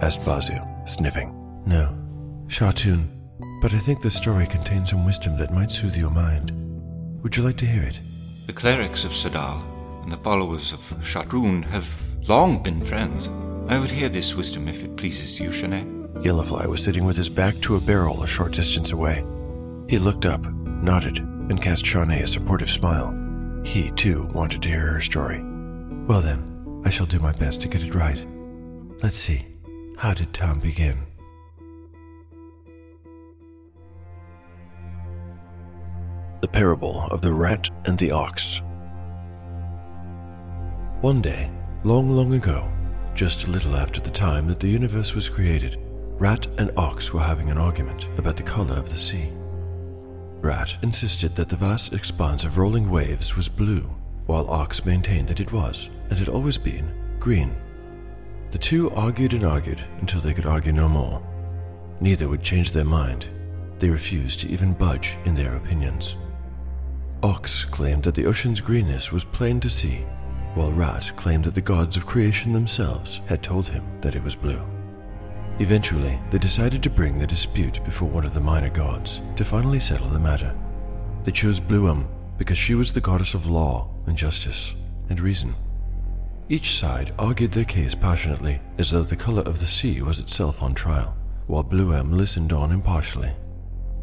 asked 0.00 0.20
Bazu, 0.20 0.88
sniffing. 0.88 1.34
No, 1.66 1.92
Shatrun, 2.46 3.08
but 3.60 3.74
I 3.74 3.78
think 3.78 4.00
the 4.00 4.12
story 4.12 4.46
contains 4.46 4.90
some 4.90 5.04
wisdom 5.04 5.36
that 5.38 5.52
might 5.52 5.72
soothe 5.72 5.96
your 5.96 6.10
mind. 6.10 6.52
Would 7.22 7.36
you 7.36 7.42
like 7.42 7.56
to 7.56 7.66
hear 7.66 7.82
it? 7.82 8.00
The 8.46 8.52
clerics 8.52 9.04
of 9.04 9.10
Sadal 9.10 9.60
and 10.04 10.12
the 10.12 10.18
followers 10.18 10.72
of 10.72 10.80
Shatrun 11.02 11.64
have 11.64 12.00
long 12.28 12.62
been 12.62 12.80
friends. 12.82 13.28
I 13.68 13.78
would 13.80 13.90
hear 13.90 14.08
this 14.08 14.36
wisdom 14.36 14.68
if 14.68 14.84
it 14.84 14.96
pleases 14.96 15.40
you, 15.40 15.50
Shawnee. 15.50 15.84
Yellowfly 16.22 16.66
was 16.66 16.82
sitting 16.82 17.04
with 17.04 17.16
his 17.16 17.28
back 17.28 17.60
to 17.62 17.74
a 17.74 17.80
barrel 17.80 18.22
a 18.22 18.26
short 18.28 18.52
distance 18.52 18.92
away. 18.92 19.24
He 19.88 19.98
looked 19.98 20.26
up, 20.26 20.40
nodded, 20.42 21.18
and 21.18 21.60
cast 21.60 21.84
Shawnee 21.84 22.20
a 22.20 22.26
supportive 22.28 22.70
smile. 22.70 23.12
He, 23.64 23.90
too, 23.90 24.28
wanted 24.32 24.62
to 24.62 24.68
hear 24.68 24.92
her 24.92 25.00
story. 25.00 25.42
Well 26.06 26.20
then, 26.20 26.57
I 26.84 26.90
shall 26.90 27.06
do 27.06 27.18
my 27.18 27.32
best 27.32 27.60
to 27.62 27.68
get 27.68 27.82
it 27.82 27.94
right. 27.94 28.24
Let's 29.02 29.16
see. 29.16 29.46
How 29.96 30.14
did 30.14 30.32
Tam 30.32 30.60
begin? 30.60 30.98
The 36.40 36.48
Parable 36.48 37.08
of 37.10 37.20
the 37.20 37.32
Rat 37.32 37.68
and 37.84 37.98
the 37.98 38.12
Ox. 38.12 38.62
One 41.00 41.20
day, 41.20 41.50
long, 41.84 42.10
long 42.10 42.34
ago, 42.34 42.68
just 43.14 43.46
a 43.46 43.50
little 43.50 43.74
after 43.74 44.00
the 44.00 44.10
time 44.10 44.46
that 44.48 44.60
the 44.60 44.68
universe 44.68 45.14
was 45.14 45.28
created, 45.28 45.78
Rat 46.20 46.46
and 46.58 46.70
Ox 46.76 47.12
were 47.12 47.20
having 47.20 47.50
an 47.50 47.58
argument 47.58 48.08
about 48.18 48.36
the 48.36 48.42
color 48.42 48.74
of 48.74 48.88
the 48.90 48.96
sea. 48.96 49.30
Rat 50.40 50.76
insisted 50.82 51.34
that 51.34 51.48
the 51.48 51.56
vast 51.56 51.92
expanse 51.92 52.44
of 52.44 52.58
rolling 52.58 52.88
waves 52.88 53.36
was 53.36 53.48
blue, 53.48 53.88
while 54.28 54.48
Ox 54.50 54.84
maintained 54.84 55.26
that 55.26 55.40
it 55.40 55.52
was, 55.52 55.88
and 56.10 56.18
had 56.18 56.28
always 56.28 56.58
been, 56.58 56.92
green. 57.18 57.56
The 58.50 58.58
two 58.58 58.90
argued 58.90 59.32
and 59.32 59.42
argued 59.42 59.82
until 60.00 60.20
they 60.20 60.34
could 60.34 60.44
argue 60.44 60.70
no 60.70 60.86
more. 60.86 61.22
Neither 62.02 62.28
would 62.28 62.42
change 62.42 62.70
their 62.70 62.84
mind. 62.84 63.26
They 63.78 63.88
refused 63.88 64.40
to 64.40 64.48
even 64.50 64.74
budge 64.74 65.16
in 65.24 65.34
their 65.34 65.56
opinions. 65.56 66.16
Ox 67.22 67.64
claimed 67.64 68.02
that 68.02 68.14
the 68.14 68.26
ocean's 68.26 68.60
greenness 68.60 69.10
was 69.10 69.24
plain 69.24 69.60
to 69.60 69.70
see, 69.70 70.04
while 70.52 70.74
Rat 70.74 71.10
claimed 71.16 71.44
that 71.44 71.54
the 71.54 71.62
gods 71.62 71.96
of 71.96 72.04
creation 72.04 72.52
themselves 72.52 73.22
had 73.28 73.42
told 73.42 73.66
him 73.66 73.82
that 74.02 74.14
it 74.14 74.22
was 74.22 74.36
blue. 74.36 74.60
Eventually, 75.58 76.20
they 76.30 76.38
decided 76.38 76.82
to 76.82 76.90
bring 76.90 77.18
the 77.18 77.26
dispute 77.26 77.82
before 77.82 78.10
one 78.10 78.26
of 78.26 78.34
the 78.34 78.40
minor 78.40 78.68
gods 78.68 79.22
to 79.36 79.44
finally 79.44 79.80
settle 79.80 80.08
the 80.08 80.18
matter. 80.18 80.54
They 81.24 81.32
chose 81.32 81.58
Bluem 81.58 82.06
because 82.38 82.56
she 82.56 82.74
was 82.74 82.92
the 82.92 83.00
goddess 83.00 83.34
of 83.34 83.46
law 83.46 83.90
and 84.06 84.16
justice 84.16 84.74
and 85.10 85.20
reason. 85.20 85.54
Each 86.48 86.78
side 86.78 87.12
argued 87.18 87.52
their 87.52 87.64
case 87.64 87.94
passionately, 87.94 88.60
as 88.78 88.90
though 88.90 89.02
the 89.02 89.16
color 89.16 89.42
of 89.42 89.60
the 89.60 89.66
sea 89.66 90.00
was 90.00 90.20
itself 90.20 90.62
on 90.62 90.72
trial, 90.72 91.14
while 91.46 91.62
Bluem 91.62 92.12
listened 92.12 92.52
on 92.54 92.72
impartially. 92.72 93.30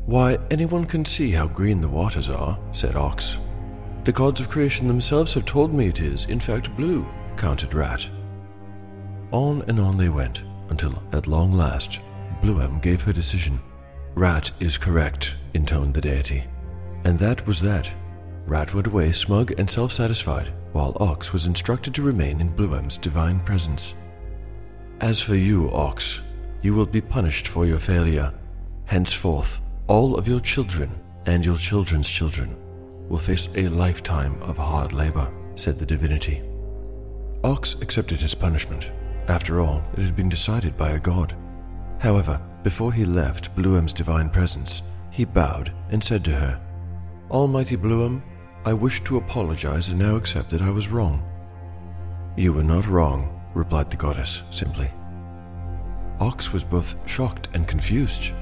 Why, 0.06 0.38
anyone 0.52 0.86
can 0.86 1.04
see 1.06 1.32
how 1.32 1.48
green 1.48 1.82
the 1.82 1.88
waters 1.88 2.30
are, 2.30 2.60
said 2.72 2.96
Ox. 2.96 3.40
The 4.04 4.12
gods 4.12 4.40
of 4.40 4.50
creation 4.50 4.88
themselves 4.88 5.34
have 5.34 5.46
told 5.46 5.74
me 5.74 5.88
it 5.88 6.00
is, 6.00 6.26
in 6.26 6.40
fact, 6.40 6.76
blue, 6.78 7.08
countered 7.38 7.74
Rat. 7.74 8.08
On 9.32 9.64
and 9.68 9.80
on 9.80 9.98
they 9.98 10.10
went, 10.10 10.44
until 10.70 11.02
at 11.12 11.26
long 11.26 11.52
last, 11.52 12.00
Bluem 12.44 12.80
gave 12.80 13.02
her 13.02 13.14
decision. 13.14 13.60
Rat 14.14 14.52
is 14.60 14.78
correct, 14.78 15.34
intoned 15.56 15.96
the 15.96 16.02
deity. 16.02 16.44
And 17.04 17.18
that 17.18 17.46
was 17.48 17.60
that. 17.62 17.90
Rat 18.46 18.74
went 18.74 18.88
away 18.88 19.12
smug 19.12 19.54
and 19.60 19.70
self 19.70 19.92
satisfied, 19.92 20.54
while 20.72 20.98
Ox 21.00 21.34
was 21.34 21.48
instructed 21.48 21.96
to 21.96 22.02
remain 22.02 22.42
in 22.42 22.56
Bluem's 22.56 22.98
divine 22.98 23.40
presence. 23.40 23.96
As 25.02 25.22
for 25.22 25.36
you, 25.36 25.72
Ox, 25.72 26.22
you 26.62 26.74
will 26.74 26.86
be 26.86 27.02
punished 27.02 27.48
for 27.48 27.66
your 27.66 27.80
failure. 27.80 28.34
Henceforth, 28.86 29.62
all 29.88 30.16
of 30.16 30.28
your 30.28 30.40
children 30.40 30.90
and 31.26 31.46
your 31.46 31.58
children's 31.58 32.10
children 32.10 32.56
will 33.10 33.18
face 33.18 33.50
a 33.56 33.68
lifetime 33.68 34.42
of 34.42 34.58
hard 34.58 34.94
labor, 34.94 35.32
said 35.56 35.78
the 35.78 35.86
divinity. 35.86 36.42
Ox 37.44 37.76
accepted 37.82 38.22
his 38.22 38.36
punishment 38.36 38.92
after 39.28 39.60
all, 39.60 39.84
it 39.94 40.04
had 40.04 40.16
been 40.16 40.30
decided 40.30 40.78
by 40.78 40.92
a 40.92 41.00
god. 41.00 41.36
However, 42.00 42.40
before 42.64 42.94
he 42.94 43.06
left 43.06 43.56
Bluem's 43.56 43.94
divine 43.94 44.30
presence, 44.30 44.84
he 45.10 45.26
bowed 45.26 45.72
and 45.90 46.04
said 46.04 46.24
to 46.26 46.32
her, 46.32 46.62
Almighty 47.32 47.76
Bluem, 47.76 48.22
I 48.66 48.74
wish 48.74 49.04
to 49.04 49.18
apologize 49.18 49.90
and 49.90 50.00
now 50.00 50.16
accept 50.16 50.50
that 50.50 50.64
I 50.64 50.72
was 50.72 50.88
wrong. 50.88 51.24
You 52.36 52.52
were 52.52 52.64
not 52.64 52.88
wrong, 52.88 53.40
replied 53.54 53.92
the 53.92 53.96
goddess 53.96 54.42
simply. 54.50 54.90
Ox 56.20 56.52
was 56.52 56.64
both 56.64 56.96
shocked 57.08 57.48
and 57.54 57.68
confused. 57.68 58.34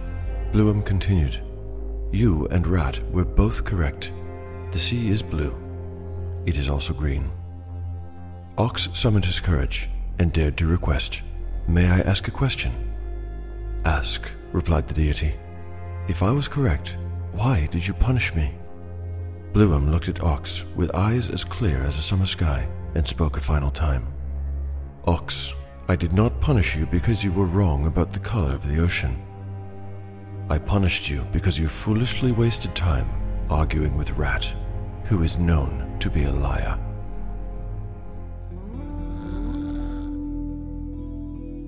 Bluem 0.53 0.81
continued, 0.81 1.41
You 2.13 2.47
and 2.51 2.65
Rat 2.65 3.03
were 3.11 3.25
both 3.25 3.65
correct. 3.65 4.13
The 4.71 4.79
sea 4.79 5.09
is 5.09 5.21
blue. 5.21 5.53
It 6.45 6.55
is 6.55 6.69
also 6.69 6.93
green. 6.93 7.29
Ox 8.57 8.87
summoned 8.93 9.25
his 9.25 9.41
courage 9.41 9.89
and 10.19 10.31
dared 10.31 10.55
to 10.57 10.67
request, 10.67 11.21
May 11.67 11.89
I 11.89 11.99
ask 11.99 12.29
a 12.29 12.31
question? 12.31 12.71
Ask, 13.83 14.31
replied 14.53 14.87
the 14.87 14.93
deity. 14.93 15.33
If 16.07 16.23
I 16.23 16.31
was 16.31 16.47
correct, 16.47 16.97
why 17.33 17.67
did 17.71 17.85
you 17.85 17.93
punish 17.93 18.33
me? 18.33 18.53
Bluem 19.53 19.91
looked 19.91 20.09
at 20.09 20.23
Ox 20.23 20.65
with 20.75 20.95
eyes 20.95 21.29
as 21.29 21.43
clear 21.43 21.77
as 21.81 21.95
a 21.95 22.01
summer 22.01 22.25
sky 22.25 22.67
and 22.95 23.07
spoke 23.07 23.37
a 23.37 23.41
final 23.41 23.69
time. 23.69 24.07
Ox, 25.05 25.53
I 25.87 25.95
did 25.95 26.11
not 26.11 26.41
punish 26.41 26.75
you 26.75 26.87
because 26.87 27.23
you 27.23 27.31
were 27.31 27.45
wrong 27.45 27.85
about 27.85 28.13
the 28.13 28.19
color 28.19 28.51
of 28.53 28.67
the 28.67 28.81
ocean. 28.81 29.21
I 30.49 30.57
punished 30.57 31.07
you 31.07 31.25
because 31.31 31.59
you 31.59 31.67
foolishly 31.67 32.31
wasted 32.31 32.73
time 32.73 33.07
arguing 33.49 33.95
with 33.95 34.11
Rat, 34.11 34.51
who 35.03 35.21
is 35.21 35.37
known 35.37 35.97
to 35.99 36.09
be 36.09 36.23
a 36.23 36.31
liar. 36.31 36.79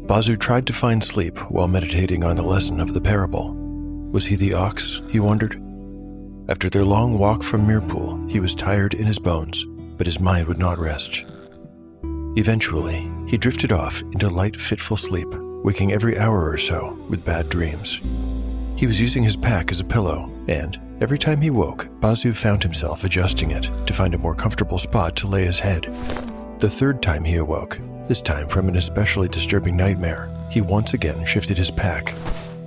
Bazu 0.08 0.40
tried 0.40 0.66
to 0.68 0.74
find 0.74 1.04
sleep 1.04 1.38
while 1.52 1.68
meditating 1.68 2.24
on 2.24 2.36
the 2.36 2.42
lesson 2.42 2.80
of 2.80 2.94
the 2.94 3.02
parable. 3.02 3.54
Was 4.12 4.26
he 4.26 4.36
the 4.36 4.56
ox, 4.56 5.02
he 5.12 5.20
wondered? 5.20 5.62
After 6.48 6.70
their 6.70 6.86
long 6.86 7.18
walk 7.18 7.42
from 7.42 7.66
Mirpool, 7.66 8.30
he 8.30 8.40
was 8.40 8.54
tired 8.54 8.94
in 8.94 9.08
his 9.08 9.18
bones, 9.18 9.66
but 9.98 10.06
his 10.06 10.20
mind 10.20 10.48
would 10.48 10.60
not 10.60 10.78
rest. 10.78 11.24
Eventually, 12.38 13.10
he 13.28 13.36
drifted 13.36 13.72
off 13.72 14.02
into 14.02 14.30
light, 14.30 14.62
fitful 14.62 14.96
sleep, 14.96 15.28
waking 15.64 15.92
every 15.92 16.20
hour 16.20 16.48
or 16.48 16.58
so 16.58 17.00
with 17.10 17.26
bad 17.26 17.50
dreams. 17.50 18.00
He 18.76 18.86
was 18.86 19.02
using 19.02 19.24
his 19.24 19.36
pack 19.36 19.72
as 19.72 19.80
a 19.80 19.84
pillow, 19.84 20.30
and 20.48 20.80
every 21.02 21.18
time 21.18 21.42
he 21.42 21.50
woke, 21.50 21.88
Bazu 22.00 22.36
found 22.36 22.62
himself 22.62 23.04
adjusting 23.04 23.50
it 23.50 23.72
to 23.88 23.94
find 23.94 24.14
a 24.14 24.20
more 24.20 24.36
comfortable 24.36 24.78
spot 24.78 25.16
to 25.16 25.28
lay 25.28 25.46
his 25.46 25.60
head. 25.60 25.86
The 26.60 26.70
third 26.70 27.02
time 27.02 27.24
he 27.24 27.38
awoke, 27.38 27.80
this 28.08 28.22
time 28.22 28.48
from 28.50 28.68
an 28.68 28.76
especially 28.76 29.30
disturbing 29.30 29.76
nightmare, 29.76 30.30
he 30.52 30.62
once 30.62 30.94
again 30.94 31.26
shifted 31.26 31.58
his 31.58 31.72
pack. 31.72 32.14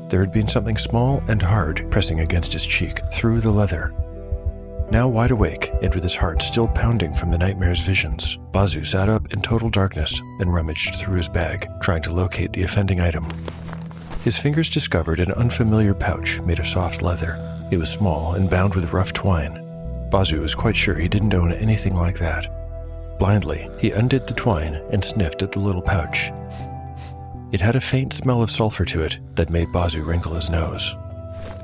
There 0.09 0.21
had 0.21 0.33
been 0.33 0.49
something 0.49 0.79
small 0.79 1.23
and 1.29 1.43
hard 1.43 1.87
pressing 1.91 2.21
against 2.21 2.55
his 2.55 2.65
cheek 2.65 3.03
through 3.13 3.41
the 3.41 3.51
leather. 3.51 3.93
Now 4.91 5.07
wide 5.07 5.31
awake 5.31 5.71
and 5.83 5.93
with 5.95 6.03
his 6.03 6.15
heart 6.15 6.41
still 6.41 6.67
pounding 6.69 7.13
from 7.13 7.31
the 7.31 7.37
nightmare's 7.37 7.81
visions, 7.81 8.39
Bazu 8.53 8.87
sat 8.87 9.11
up 9.11 9.35
in 9.35 9.43
total 9.43 9.69
darkness 9.69 10.19
and 10.41 10.53
rummaged 10.53 10.97
through 10.97 11.17
his 11.17 11.29
bag, 11.29 11.69
trying 11.83 12.01
to 12.03 12.13
locate 12.13 12.55
the 12.55 12.63
offending 12.63 13.01
item. 13.01 13.27
His 14.25 14.39
fingers 14.39 14.71
discovered 14.71 15.21
an 15.21 15.33
unfamiliar 15.33 15.93
pouch 15.93 16.41
made 16.41 16.59
of 16.59 16.67
soft 16.67 17.03
leather. 17.03 17.37
It 17.71 17.77
was 17.77 17.91
small 17.91 18.33
and 18.33 18.49
bound 18.49 18.75
with 18.75 18.93
rough 18.95 19.13
twine. 19.13 19.63
Bazu 20.11 20.41
was 20.41 20.55
quite 20.55 20.77
sure 20.77 20.95
he 20.95 21.09
didn't 21.09 21.35
own 21.35 21.53
anything 21.53 21.95
like 21.95 22.19
that. 22.19 23.19
Blindly, 23.19 23.69
he 23.79 23.91
undid 23.91 24.27
the 24.27 24.33
twine 24.33 24.77
and 24.91 25.05
sniffed 25.05 25.43
at 25.43 25.53
the 25.53 25.61
little 25.61 25.83
pouch. 25.83 26.31
It 27.51 27.63
had 27.63 27.77
a 27.77 27.81
faint 27.81 28.13
smell 28.13 28.43
of 28.43 28.51
sulfur 28.51 28.85
to 28.87 29.03
it 29.03 29.19
that 29.35 29.49
made 29.49 29.69
Bazu 29.69 30.05
wrinkle 30.05 30.35
his 30.35 30.51
nose. 30.51 30.95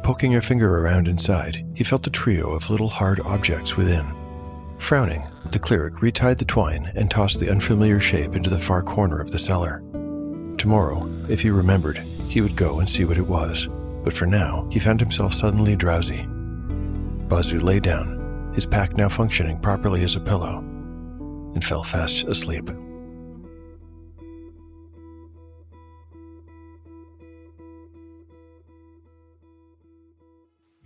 Poking 0.03 0.35
a 0.35 0.41
finger 0.41 0.79
around 0.79 1.09
inside, 1.09 1.65
he 1.75 1.85
felt 1.85 2.07
a 2.07 2.11
trio 2.11 2.51
of 2.51 2.71
little 2.71 2.89
hard 2.89 3.21
objects 3.21 3.77
within. 3.77 4.07
Frowning, 4.79 5.23
the 5.51 5.59
cleric 5.59 5.95
retied 6.01 6.39
the 6.39 6.45
twine 6.45 6.91
and 6.95 7.11
tossed 7.11 7.39
the 7.39 7.51
unfamiliar 7.51 8.01
shape 8.01 8.35
into 8.35 8.51
the 8.51 8.59
far 8.59 8.83
corner 8.83 9.21
of 9.21 9.31
the 9.31 9.39
cellar. 9.39 9.83
Tomorrow, 10.57 11.07
if 11.29 11.43
he 11.43 11.51
remembered, 11.51 11.99
he 12.29 12.41
would 12.41 12.57
go 12.57 12.81
and 12.81 12.89
see 12.89 13.05
what 13.05 13.19
it 13.19 13.27
was, 13.27 13.69
but 14.03 14.13
for 14.13 14.27
now, 14.27 14.67
he 14.71 14.79
found 14.79 15.01
himself 15.01 15.35
suddenly 15.35 15.77
drowsy. 15.77 16.27
Bazu 17.29 17.63
lay 17.63 17.81
down, 17.81 18.53
his 18.55 18.67
pack 18.67 18.97
now 18.97 19.09
functioning 19.09 19.59
properly 19.61 20.03
as 20.03 20.17
a 20.17 20.21
pillow, 20.21 20.59
and 21.55 21.65
fell 21.65 21.85
fast 21.85 22.25
asleep. 22.25 22.71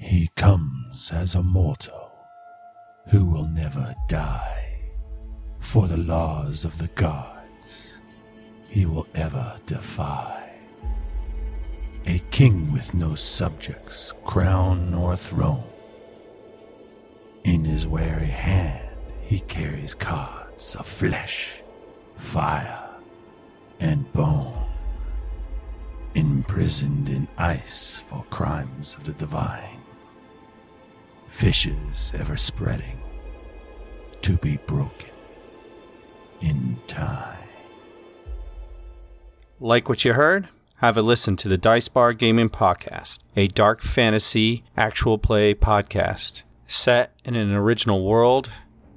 He 0.01 0.31
comes 0.37 1.11
as 1.13 1.35
a 1.35 1.43
mortal 1.43 2.13
who 3.09 3.25
will 3.25 3.49
never 3.49 3.97
die. 4.07 4.79
For 5.59 5.89
the 5.89 5.97
laws 5.97 6.65
of 6.65 6.79
the 6.79 6.87
gods 6.95 7.95
he 8.69 8.87
will 8.87 9.09
ever 9.17 9.59
defy. 9.67 10.51
A 12.07 12.21
king 12.31 12.73
with 12.73 12.95
no 12.95 13.17
subjects, 13.17 14.13
crown 14.25 14.93
nor 14.93 15.17
throne. 15.17 15.65
In 17.43 17.65
his 17.65 17.87
wary 17.87 18.27
hand 18.27 18.89
he 19.21 19.41
carries 19.41 19.95
cards 19.95 20.77
of 20.77 20.87
flesh, 20.87 21.57
fire, 22.19 22.89
and 23.81 24.11
bone. 24.13 24.55
Imprisoned 26.15 27.09
in 27.09 27.27
ice 27.37 28.05
for 28.09 28.25
crimes 28.31 28.95
of 28.95 29.05
the 29.05 29.13
divine 29.13 29.78
fishes 31.39 32.11
ever 32.19 32.37
spreading 32.37 32.99
to 34.21 34.37
be 34.39 34.57
broken 34.67 35.07
in 36.41 36.77
time. 36.89 37.39
Like 39.61 39.89
what 39.89 40.05
you 40.05 40.15
heard? 40.15 40.49
Have 40.79 40.97
a 40.97 41.03
listen 41.03 41.37
to 41.37 41.49
the 41.49 41.57
Dice 41.57 41.87
Bar 41.87 42.15
Gaming 42.15 42.49
Podcast, 42.49 43.21
a 43.37 43.47
dark 43.47 43.83
fantasy 43.83 44.65
actual 44.77 45.17
play 45.17 45.55
podcast 45.55 46.43
set 46.67 47.13
in 47.25 47.37
an 47.37 47.55
original 47.55 48.05
world 48.05 48.51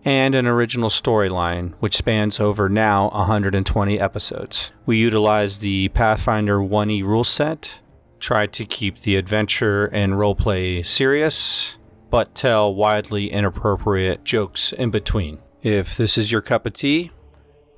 and 0.03 0.33
an 0.33 0.47
original 0.47 0.89
storyline 0.89 1.75
which 1.79 1.95
spans 1.95 2.39
over 2.39 2.67
now 2.67 3.09
120 3.09 3.99
episodes. 3.99 4.71
We 4.87 4.97
utilize 4.97 5.59
the 5.59 5.89
Pathfinder 5.89 6.57
1E 6.57 7.03
rule 7.03 7.23
set, 7.23 7.81
tried 8.19 8.51
to 8.53 8.65
keep 8.65 8.97
the 9.01 9.17
adventure 9.17 9.85
and 9.93 10.13
roleplay 10.13 10.83
serious, 10.83 11.77
but 12.11 12.35
tell 12.35 12.75
wildly 12.75 13.31
inappropriate 13.31 14.23
jokes 14.25 14.73
in 14.73 14.91
between. 14.91 15.39
If 15.63 15.95
this 15.95 16.17
is 16.17 16.31
your 16.31 16.41
cup 16.41 16.65
of 16.65 16.73
tea, 16.73 17.09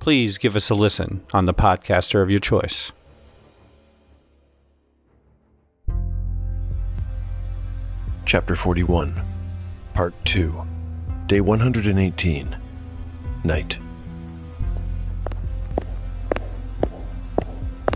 please 0.00 0.38
give 0.38 0.56
us 0.56 0.70
a 0.70 0.74
listen 0.74 1.22
on 1.32 1.46
the 1.46 1.54
podcaster 1.54 2.20
of 2.20 2.30
your 2.30 2.40
choice. 2.40 2.92
Chapter 8.26 8.56
41, 8.56 9.22
Part 9.94 10.14
2, 10.24 10.66
Day 11.26 11.40
118, 11.40 12.56
Night. 13.44 13.78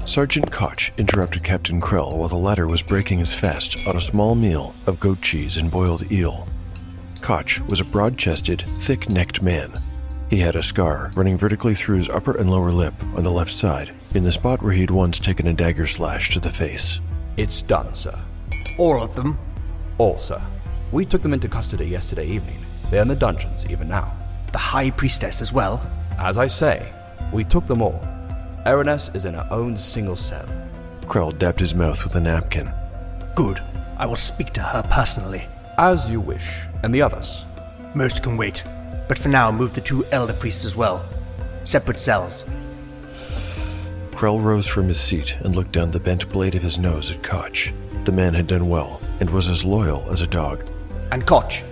Sergeant 0.08 0.50
Koch 0.50 0.90
interrupted 0.96 1.44
Captain 1.44 1.82
Krell 1.82 2.16
while 2.16 2.30
the 2.30 2.34
latter 2.34 2.66
was 2.66 2.82
breaking 2.82 3.18
his 3.18 3.32
fast 3.32 3.76
on 3.86 3.94
a 3.94 4.00
small 4.00 4.34
meal 4.34 4.74
of 4.86 4.98
goat 4.98 5.20
cheese 5.20 5.58
and 5.58 5.70
boiled 5.70 6.10
eel. 6.10 6.48
Koch 7.20 7.60
was 7.68 7.78
a 7.78 7.84
broad 7.84 8.16
chested, 8.16 8.64
thick 8.78 9.10
necked 9.10 9.42
man. 9.42 9.70
He 10.30 10.38
had 10.38 10.56
a 10.56 10.62
scar 10.62 11.10
running 11.14 11.36
vertically 11.36 11.74
through 11.74 11.98
his 11.98 12.08
upper 12.08 12.34
and 12.38 12.50
lower 12.50 12.70
lip 12.70 12.94
on 13.16 13.22
the 13.22 13.30
left 13.30 13.52
side, 13.52 13.92
in 14.14 14.24
the 14.24 14.32
spot 14.32 14.62
where 14.62 14.72
he 14.72 14.80
had 14.80 14.90
once 14.90 15.18
taken 15.18 15.46
a 15.46 15.52
dagger 15.52 15.86
slash 15.86 16.30
to 16.30 16.40
the 16.40 16.50
face. 16.50 17.00
It's 17.36 17.60
done, 17.60 17.92
sir. 17.92 18.18
All 18.78 19.02
of 19.02 19.14
them? 19.14 19.38
All, 19.98 20.16
sir. 20.16 20.40
We 20.90 21.04
took 21.04 21.20
them 21.20 21.34
into 21.34 21.48
custody 21.48 21.86
yesterday 21.86 22.26
evening. 22.26 22.64
They're 22.90 23.02
in 23.02 23.08
the 23.08 23.14
dungeons 23.14 23.66
even 23.68 23.88
now. 23.88 24.16
The 24.52 24.58
High 24.58 24.88
Priestess 24.88 25.42
as 25.42 25.52
well? 25.52 25.86
As 26.18 26.38
I 26.38 26.46
say, 26.46 26.94
we 27.30 27.44
took 27.44 27.66
them 27.66 27.82
all. 27.82 28.07
Eriness 28.68 29.16
is 29.16 29.24
in 29.24 29.32
her 29.32 29.48
own 29.50 29.78
single 29.78 30.14
cell. 30.14 30.46
Krell 31.06 31.36
dabbed 31.38 31.58
his 31.58 31.74
mouth 31.74 32.04
with 32.04 32.14
a 32.16 32.20
napkin. 32.20 32.70
Good. 33.34 33.62
I 33.96 34.04
will 34.04 34.14
speak 34.14 34.52
to 34.52 34.60
her 34.60 34.82
personally. 34.90 35.46
As 35.78 36.10
you 36.10 36.20
wish. 36.20 36.60
And 36.82 36.94
the 36.94 37.00
others? 37.00 37.46
Most 37.94 38.22
can 38.22 38.36
wait. 38.36 38.62
But 39.08 39.18
for 39.18 39.30
now, 39.30 39.50
move 39.50 39.72
the 39.72 39.80
two 39.80 40.04
elder 40.12 40.34
priests 40.34 40.66
as 40.66 40.76
well. 40.76 41.02
Separate 41.64 41.98
cells. 41.98 42.44
Krell 44.10 44.44
rose 44.44 44.66
from 44.66 44.88
his 44.88 45.00
seat 45.00 45.38
and 45.40 45.56
looked 45.56 45.72
down 45.72 45.90
the 45.90 45.98
bent 45.98 46.28
blade 46.28 46.54
of 46.54 46.62
his 46.62 46.76
nose 46.76 47.10
at 47.10 47.22
Koch. 47.22 47.72
The 48.04 48.12
man 48.12 48.34
had 48.34 48.48
done 48.48 48.68
well 48.68 49.00
and 49.20 49.30
was 49.30 49.48
as 49.48 49.64
loyal 49.64 50.04
as 50.10 50.20
a 50.20 50.26
dog. 50.26 50.68
And 51.10 51.26
Koch, 51.26 51.62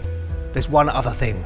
there's 0.54 0.70
one 0.70 0.88
other 0.88 1.10
thing. 1.10 1.44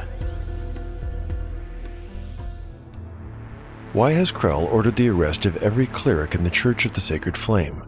Why 3.93 4.13
has 4.13 4.31
Krell 4.31 4.71
ordered 4.73 4.95
the 4.95 5.09
arrest 5.09 5.47
of 5.47 5.57
every 5.57 5.89
cleric 5.89 6.37
in 6.37 6.45
the 6.45 6.51
Church 6.51 6.85
of 6.85 6.93
the 6.93 7.01
Sacred 7.01 7.37
Flame? 7.37 7.83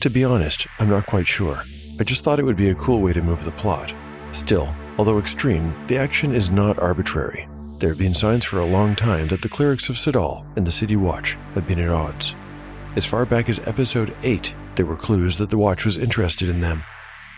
To 0.00 0.10
be 0.10 0.22
honest, 0.22 0.66
I'm 0.78 0.90
not 0.90 1.06
quite 1.06 1.26
sure. 1.26 1.62
I 1.98 2.04
just 2.04 2.22
thought 2.22 2.38
it 2.38 2.44
would 2.44 2.58
be 2.58 2.68
a 2.68 2.74
cool 2.74 3.00
way 3.00 3.14
to 3.14 3.22
move 3.22 3.42
the 3.42 3.50
plot. 3.52 3.94
Still, 4.32 4.68
although 4.98 5.18
extreme, 5.18 5.74
the 5.86 5.96
action 5.96 6.34
is 6.34 6.50
not 6.50 6.78
arbitrary. 6.78 7.48
There 7.78 7.88
have 7.88 7.98
been 7.98 8.12
signs 8.12 8.44
for 8.44 8.58
a 8.58 8.66
long 8.66 8.94
time 8.94 9.28
that 9.28 9.40
the 9.40 9.48
clerics 9.48 9.88
of 9.88 9.96
Sidal 9.96 10.44
and 10.56 10.66
the 10.66 10.70
City 10.70 10.96
Watch 10.96 11.38
have 11.54 11.66
been 11.66 11.80
at 11.80 11.88
odds. 11.88 12.34
As 12.96 13.06
far 13.06 13.24
back 13.24 13.48
as 13.48 13.58
episode 13.60 14.14
8, 14.22 14.54
there 14.74 14.84
were 14.84 14.96
clues 14.96 15.38
that 15.38 15.48
the 15.48 15.56
Watch 15.56 15.86
was 15.86 15.96
interested 15.96 16.50
in 16.50 16.60
them. 16.60 16.84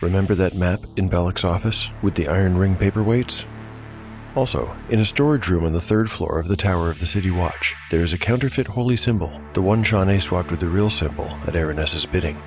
Remember 0.01 0.35
that 0.35 0.53
map 0.53 0.81
in 0.97 1.09
Balak's 1.09 1.45
office 1.45 1.89
with 2.01 2.15
the 2.15 2.27
iron 2.27 2.57
ring 2.57 2.75
paperweights? 2.75 3.45
Also, 4.33 4.73
in 4.89 5.01
a 5.01 5.05
storage 5.05 5.49
room 5.49 5.65
on 5.65 5.73
the 5.73 5.81
third 5.81 6.09
floor 6.09 6.39
of 6.39 6.47
the 6.47 6.55
Tower 6.55 6.89
of 6.89 6.99
the 6.99 7.05
City 7.05 7.29
Watch, 7.29 7.75
there 7.89 8.01
is 8.01 8.13
a 8.13 8.17
counterfeit 8.17 8.65
holy 8.65 8.95
symbol, 8.95 9.41
the 9.53 9.61
one 9.61 9.83
Shawnee 9.83 10.19
swapped 10.19 10.51
with 10.51 10.61
the 10.61 10.69
real 10.69 10.89
symbol 10.89 11.25
at 11.45 11.53
Aranessa's 11.53 12.05
bidding. 12.05 12.41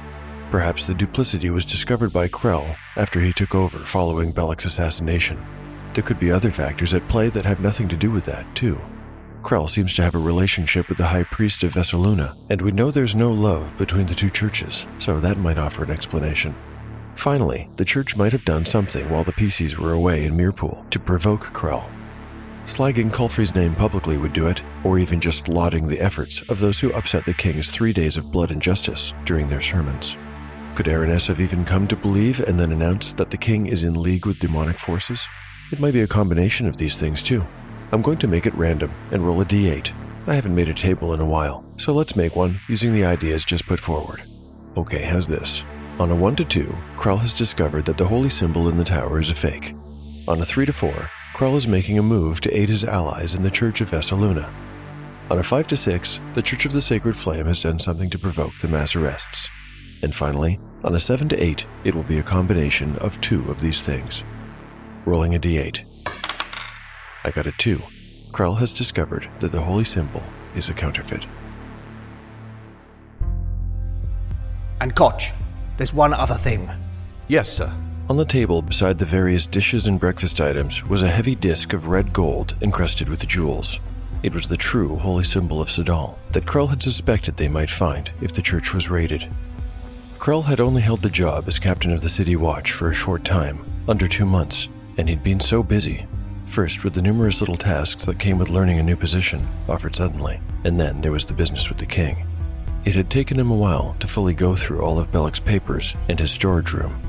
Perhaps 0.50 0.86
the 0.86 0.94
duplicity 0.94 1.50
was 1.50 1.66
discovered 1.66 2.10
by 2.10 2.28
Krell 2.28 2.74
after 2.96 3.20
he 3.20 3.34
took 3.34 3.54
over 3.54 3.78
following 3.80 4.32
Bellic's 4.32 4.64
assassination. 4.64 5.38
There 5.92 6.02
could 6.02 6.18
be 6.18 6.30
other 6.30 6.50
factors 6.50 6.94
at 6.94 7.06
play 7.08 7.28
that 7.28 7.44
have 7.44 7.60
nothing 7.60 7.88
to 7.88 7.96
do 7.96 8.10
with 8.10 8.24
that, 8.24 8.46
too. 8.54 8.80
Krell 9.42 9.68
seems 9.68 9.92
to 9.94 10.02
have 10.02 10.14
a 10.14 10.18
relationship 10.18 10.88
with 10.88 10.96
the 10.96 11.06
High 11.06 11.24
Priest 11.24 11.64
of 11.64 11.74
Vessaluna, 11.74 12.34
and 12.48 12.62
we 12.62 12.72
know 12.72 12.90
there's 12.90 13.14
no 13.14 13.30
love 13.30 13.76
between 13.76 14.06
the 14.06 14.14
two 14.14 14.30
churches, 14.30 14.86
so 14.98 15.20
that 15.20 15.36
might 15.36 15.58
offer 15.58 15.84
an 15.84 15.90
explanation. 15.90 16.54
Finally, 17.16 17.68
the 17.76 17.84
church 17.84 18.16
might 18.16 18.32
have 18.32 18.44
done 18.44 18.64
something 18.64 19.08
while 19.08 19.24
the 19.24 19.32
PCs 19.32 19.76
were 19.76 19.92
away 19.92 20.24
in 20.24 20.36
Mirpool 20.36 20.88
to 20.90 20.98
provoke 20.98 21.46
Krell. 21.46 21.88
Slagging 22.66 23.12
Culfrey's 23.12 23.54
name 23.54 23.74
publicly 23.74 24.16
would 24.16 24.32
do 24.32 24.46
it, 24.46 24.62
or 24.84 24.98
even 24.98 25.20
just 25.20 25.48
lauding 25.48 25.86
the 25.86 26.00
efforts 26.00 26.42
of 26.48 26.60
those 26.60 26.80
who 26.80 26.92
upset 26.92 27.24
the 27.24 27.34
king's 27.34 27.70
three 27.70 27.92
days 27.92 28.16
of 28.16 28.32
blood 28.32 28.50
and 28.50 28.62
justice 28.62 29.12
during 29.24 29.48
their 29.48 29.60
sermons. 29.60 30.16
Could 30.74 30.86
Araness 30.86 31.26
have 31.28 31.40
even 31.40 31.64
come 31.64 31.86
to 31.88 31.96
believe 31.96 32.40
and 32.40 32.58
then 32.58 32.72
announced 32.72 33.16
that 33.18 33.30
the 33.30 33.36
king 33.36 33.66
is 33.66 33.84
in 33.84 34.00
league 34.00 34.26
with 34.26 34.38
demonic 34.38 34.78
forces? 34.78 35.26
It 35.70 35.78
might 35.78 35.92
be 35.94 36.00
a 36.00 36.06
combination 36.06 36.66
of 36.66 36.78
these 36.78 36.98
things 36.98 37.22
too. 37.22 37.46
I'm 37.92 38.02
going 38.02 38.18
to 38.18 38.28
make 38.28 38.46
it 38.46 38.54
random 38.54 38.92
and 39.12 39.24
roll 39.24 39.40
a 39.40 39.44
d8. 39.44 39.92
I 40.26 40.34
haven't 40.34 40.54
made 40.54 40.70
a 40.70 40.74
table 40.74 41.12
in 41.12 41.20
a 41.20 41.24
while, 41.24 41.64
so 41.78 41.92
let's 41.92 42.16
make 42.16 42.34
one 42.34 42.58
using 42.66 42.94
the 42.94 43.04
ideas 43.04 43.44
just 43.44 43.66
put 43.66 43.78
forward. 43.78 44.22
Okay, 44.76 45.02
how's 45.02 45.26
this? 45.26 45.64
On 46.00 46.10
a 46.10 46.14
1 46.14 46.34
to 46.36 46.44
2, 46.44 46.76
Krell 46.96 47.20
has 47.20 47.32
discovered 47.32 47.84
that 47.84 47.96
the 47.96 48.08
holy 48.08 48.28
symbol 48.28 48.68
in 48.68 48.76
the 48.76 48.82
tower 48.82 49.20
is 49.20 49.30
a 49.30 49.34
fake. 49.34 49.76
On 50.26 50.40
a 50.40 50.44
3 50.44 50.66
to 50.66 50.72
4, 50.72 50.90
Krell 51.34 51.56
is 51.56 51.68
making 51.68 51.98
a 51.98 52.02
move 52.02 52.40
to 52.40 52.52
aid 52.52 52.68
his 52.68 52.82
allies 52.82 53.36
in 53.36 53.44
the 53.44 53.50
Church 53.50 53.80
of 53.80 53.90
Vessaluna. 53.90 54.52
On 55.30 55.38
a 55.38 55.42
5 55.44 55.68
to 55.68 55.76
6, 55.76 56.20
the 56.34 56.42
Church 56.42 56.64
of 56.64 56.72
the 56.72 56.80
Sacred 56.80 57.16
Flame 57.16 57.46
has 57.46 57.60
done 57.60 57.78
something 57.78 58.10
to 58.10 58.18
provoke 58.18 58.58
the 58.58 58.66
mass 58.66 58.96
arrests. 58.96 59.48
And 60.02 60.12
finally, 60.12 60.58
on 60.82 60.96
a 60.96 61.00
7 61.00 61.28
to 61.28 61.40
8, 61.40 61.64
it 61.84 61.94
will 61.94 62.02
be 62.02 62.18
a 62.18 62.24
combination 62.24 62.96
of 62.96 63.20
two 63.20 63.48
of 63.48 63.60
these 63.60 63.86
things. 63.86 64.24
Rolling 65.04 65.36
a 65.36 65.38
d8. 65.38 65.84
I 67.22 67.30
got 67.30 67.46
a 67.46 67.52
2. 67.52 67.80
Krell 68.32 68.58
has 68.58 68.72
discovered 68.72 69.30
that 69.38 69.52
the 69.52 69.62
holy 69.62 69.84
symbol 69.84 70.24
is 70.56 70.68
a 70.68 70.74
counterfeit. 70.74 71.24
And 74.80 74.96
Koch, 74.96 75.32
there's 75.76 75.94
one 75.94 76.14
other 76.14 76.34
thing. 76.34 76.70
Yes, 77.28 77.50
sir. 77.50 77.74
On 78.08 78.16
the 78.16 78.24
table 78.24 78.60
beside 78.60 78.98
the 78.98 79.06
various 79.06 79.46
dishes 79.46 79.86
and 79.86 79.98
breakfast 79.98 80.40
items 80.40 80.84
was 80.84 81.02
a 81.02 81.08
heavy 81.08 81.34
disc 81.34 81.72
of 81.72 81.86
red 81.86 82.12
gold 82.12 82.54
encrusted 82.60 83.08
with 83.08 83.26
jewels. 83.26 83.80
It 84.22 84.34
was 84.34 84.46
the 84.46 84.56
true 84.56 84.96
holy 84.96 85.24
symbol 85.24 85.60
of 85.60 85.68
Sidal 85.68 86.16
that 86.32 86.46
Krell 86.46 86.68
had 86.68 86.82
suspected 86.82 87.36
they 87.36 87.48
might 87.48 87.70
find 87.70 88.10
if 88.20 88.32
the 88.32 88.42
church 88.42 88.74
was 88.74 88.90
raided. 88.90 89.28
Krell 90.18 90.44
had 90.44 90.60
only 90.60 90.82
held 90.82 91.02
the 91.02 91.10
job 91.10 91.48
as 91.48 91.58
captain 91.58 91.92
of 91.92 92.00
the 92.00 92.08
City 92.08 92.36
Watch 92.36 92.72
for 92.72 92.90
a 92.90 92.94
short 92.94 93.24
time, 93.24 93.64
under 93.88 94.08
two 94.08 94.24
months, 94.24 94.68
and 94.96 95.08
he'd 95.08 95.22
been 95.22 95.40
so 95.40 95.62
busy. 95.62 96.06
First, 96.46 96.84
with 96.84 96.94
the 96.94 97.02
numerous 97.02 97.40
little 97.40 97.56
tasks 97.56 98.04
that 98.04 98.18
came 98.18 98.38
with 98.38 98.48
learning 98.48 98.78
a 98.78 98.82
new 98.82 98.96
position, 98.96 99.46
offered 99.68 99.94
suddenly, 99.94 100.40
and 100.64 100.80
then 100.80 101.00
there 101.00 101.12
was 101.12 101.26
the 101.26 101.34
business 101.34 101.68
with 101.68 101.78
the 101.78 101.86
king. 101.86 102.26
It 102.84 102.94
had 102.94 103.08
taken 103.08 103.38
him 103.38 103.50
a 103.50 103.56
while 103.56 103.96
to 104.00 104.06
fully 104.06 104.34
go 104.34 104.54
through 104.54 104.82
all 104.82 104.98
of 104.98 105.10
Bellic's 105.10 105.40
papers 105.40 105.94
and 106.08 106.20
his 106.20 106.30
storage 106.30 106.72
room. 106.72 107.00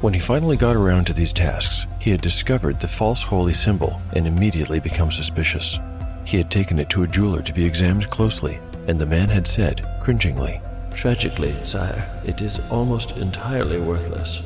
When 0.00 0.14
he 0.14 0.20
finally 0.20 0.56
got 0.56 0.76
around 0.76 1.06
to 1.06 1.12
these 1.12 1.32
tasks, 1.32 1.86
he 1.98 2.10
had 2.10 2.20
discovered 2.20 2.78
the 2.78 2.86
false 2.86 3.22
holy 3.22 3.52
symbol 3.52 4.00
and 4.12 4.26
immediately 4.26 4.78
become 4.78 5.10
suspicious. 5.10 5.78
He 6.24 6.36
had 6.36 6.50
taken 6.50 6.78
it 6.78 6.90
to 6.90 7.02
a 7.02 7.08
jeweler 7.08 7.42
to 7.42 7.52
be 7.52 7.66
examined 7.66 8.08
closely, 8.10 8.60
and 8.86 9.00
the 9.00 9.06
man 9.06 9.28
had 9.28 9.46
said, 9.46 9.84
cringingly, 10.00 10.60
Tragically, 10.94 11.54
sire, 11.64 12.08
it 12.24 12.40
is 12.40 12.60
almost 12.70 13.18
entirely 13.18 13.78
worthless. 13.78 14.42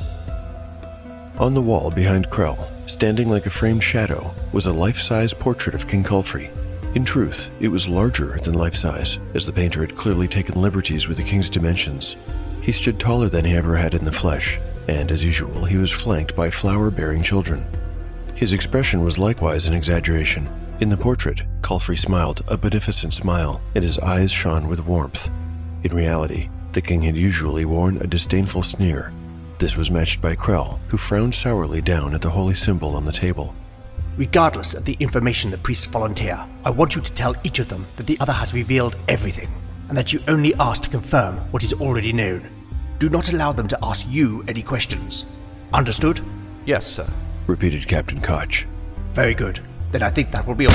On 1.37 1.53
the 1.53 1.61
wall 1.61 1.91
behind 1.91 2.29
Krell, 2.29 2.67
standing 2.87 3.29
like 3.29 3.45
a 3.45 3.49
framed 3.49 3.83
shadow, 3.83 4.33
was 4.51 4.65
a 4.65 4.73
life 4.73 4.99
size 4.99 5.33
portrait 5.33 5.75
of 5.75 5.87
King 5.87 6.03
Culfrey. 6.03 6.49
In 6.93 7.05
truth, 7.05 7.49
it 7.61 7.69
was 7.69 7.87
larger 7.87 8.37
than 8.43 8.53
life 8.53 8.75
size, 8.75 9.17
as 9.33 9.45
the 9.45 9.53
painter 9.53 9.79
had 9.79 9.95
clearly 9.95 10.27
taken 10.27 10.61
liberties 10.61 11.07
with 11.07 11.15
the 11.15 11.23
king's 11.23 11.49
dimensions. 11.49 12.17
He 12.61 12.73
stood 12.73 12.99
taller 12.99 13.29
than 13.29 13.45
he 13.45 13.55
ever 13.55 13.77
had 13.77 13.93
in 13.93 14.03
the 14.03 14.11
flesh, 14.11 14.59
and 14.89 15.09
as 15.09 15.23
usual, 15.23 15.63
he 15.63 15.77
was 15.77 15.89
flanked 15.89 16.35
by 16.35 16.49
flower 16.49 16.91
bearing 16.91 17.23
children. 17.23 17.65
His 18.35 18.51
expression 18.51 19.05
was 19.05 19.17
likewise 19.17 19.67
an 19.67 19.73
exaggeration. 19.73 20.45
In 20.81 20.89
the 20.89 20.97
portrait, 20.97 21.43
Culfrey 21.61 21.97
smiled 21.97 22.43
a 22.49 22.57
beneficent 22.57 23.13
smile, 23.13 23.61
and 23.73 23.85
his 23.85 23.99
eyes 23.99 24.31
shone 24.31 24.67
with 24.67 24.85
warmth. 24.85 25.31
In 25.83 25.95
reality, 25.95 26.49
the 26.73 26.81
king 26.81 27.03
had 27.03 27.15
usually 27.15 27.63
worn 27.63 27.97
a 27.97 28.07
disdainful 28.07 28.63
sneer. 28.63 29.13
This 29.59 29.77
was 29.77 29.91
matched 29.91 30.21
by 30.21 30.35
Krell, 30.35 30.79
who 30.89 30.97
frowned 30.97 31.35
sourly 31.35 31.81
down 31.81 32.13
at 32.13 32.21
the 32.21 32.31
holy 32.31 32.55
symbol 32.55 32.97
on 32.97 33.05
the 33.05 33.11
table. 33.13 33.55
Regardless 34.17 34.73
of 34.73 34.83
the 34.83 34.97
information 34.99 35.51
the 35.51 35.57
priests 35.57 35.85
volunteer, 35.85 36.43
I 36.65 36.69
want 36.69 36.95
you 36.95 37.01
to 37.01 37.13
tell 37.13 37.35
each 37.43 37.59
of 37.59 37.69
them 37.69 37.87
that 37.95 38.07
the 38.07 38.17
other 38.19 38.33
has 38.33 38.53
revealed 38.53 38.97
everything, 39.07 39.49
and 39.87 39.97
that 39.97 40.11
you 40.11 40.21
only 40.27 40.53
ask 40.55 40.83
to 40.83 40.89
confirm 40.89 41.37
what 41.51 41.63
is 41.63 41.73
already 41.73 42.11
known. 42.11 42.49
Do 42.99 43.09
not 43.09 43.31
allow 43.31 43.51
them 43.51 43.67
to 43.69 43.79
ask 43.81 44.05
you 44.09 44.43
any 44.47 44.61
questions. 44.61 45.25
Understood? 45.73 46.19
Yes, 46.65 46.85
sir. 46.85 47.07
repeated 47.47 47.87
Captain 47.87 48.21
Koch. 48.21 48.65
Very 49.13 49.33
good. 49.33 49.59
Then 49.91 50.03
I 50.03 50.09
think 50.09 50.31
that 50.31 50.45
will 50.45 50.55
be 50.55 50.67
all. 50.67 50.73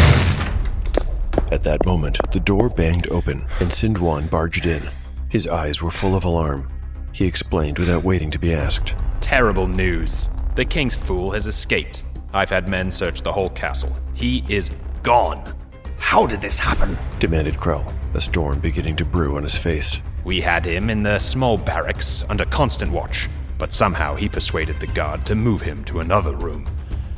At 1.53 1.63
that 1.65 1.85
moment, 1.87 2.19
the 2.33 2.41
door 2.41 2.69
banged 2.69 3.09
open, 3.11 3.47
and 3.61 3.71
Sindwan 3.71 4.29
barged 4.31 4.67
in. 4.67 4.83
His 5.29 5.47
eyes 5.47 5.83
were 5.83 5.91
full 5.91 6.17
of 6.17 6.25
alarm. 6.25 6.71
He 7.13 7.27
explained 7.27 7.79
without 7.79 8.03
waiting 8.03 8.31
to 8.31 8.39
be 8.39 8.53
asked. 8.53 8.95
Terrible 9.21 9.67
news. 9.67 10.29
The 10.55 10.65
king's 10.65 10.97
fool 10.97 11.31
has 11.33 11.47
escaped. 11.47 12.03
I've 12.37 12.51
had 12.51 12.69
men 12.69 12.91
search 12.91 13.23
the 13.23 13.33
whole 13.33 13.49
castle. 13.49 13.97
He 14.13 14.45
is 14.47 14.71
gone. 15.03 15.55
How 15.97 16.27
did 16.27 16.43
this 16.43 16.59
happen? 16.59 16.99
demanded 17.19 17.55
Krell, 17.55 17.91
a 18.13 18.21
storm 18.21 18.61
beginning 18.61 18.97
to 18.97 19.07
brew 19.07 19.39
on 19.39 19.43
his 19.43 19.57
face. 19.57 20.03
We 20.23 20.43
had 20.43 20.67
him 20.67 20.91
in 20.91 21.03
the 21.03 21.19
small 21.19 21.57
barracks 21.57 22.25
under 22.29 22.45
constant 22.45 22.93
watch, 22.93 23.31
but 23.57 23.73
somehow 23.73 24.17
he 24.17 24.29
persuaded 24.29 24.79
the 24.81 24.87
guard 24.89 25.25
to 25.25 25.35
move 25.35 25.63
him 25.63 25.83
to 25.85 26.01
another 26.01 26.35
room. 26.35 26.67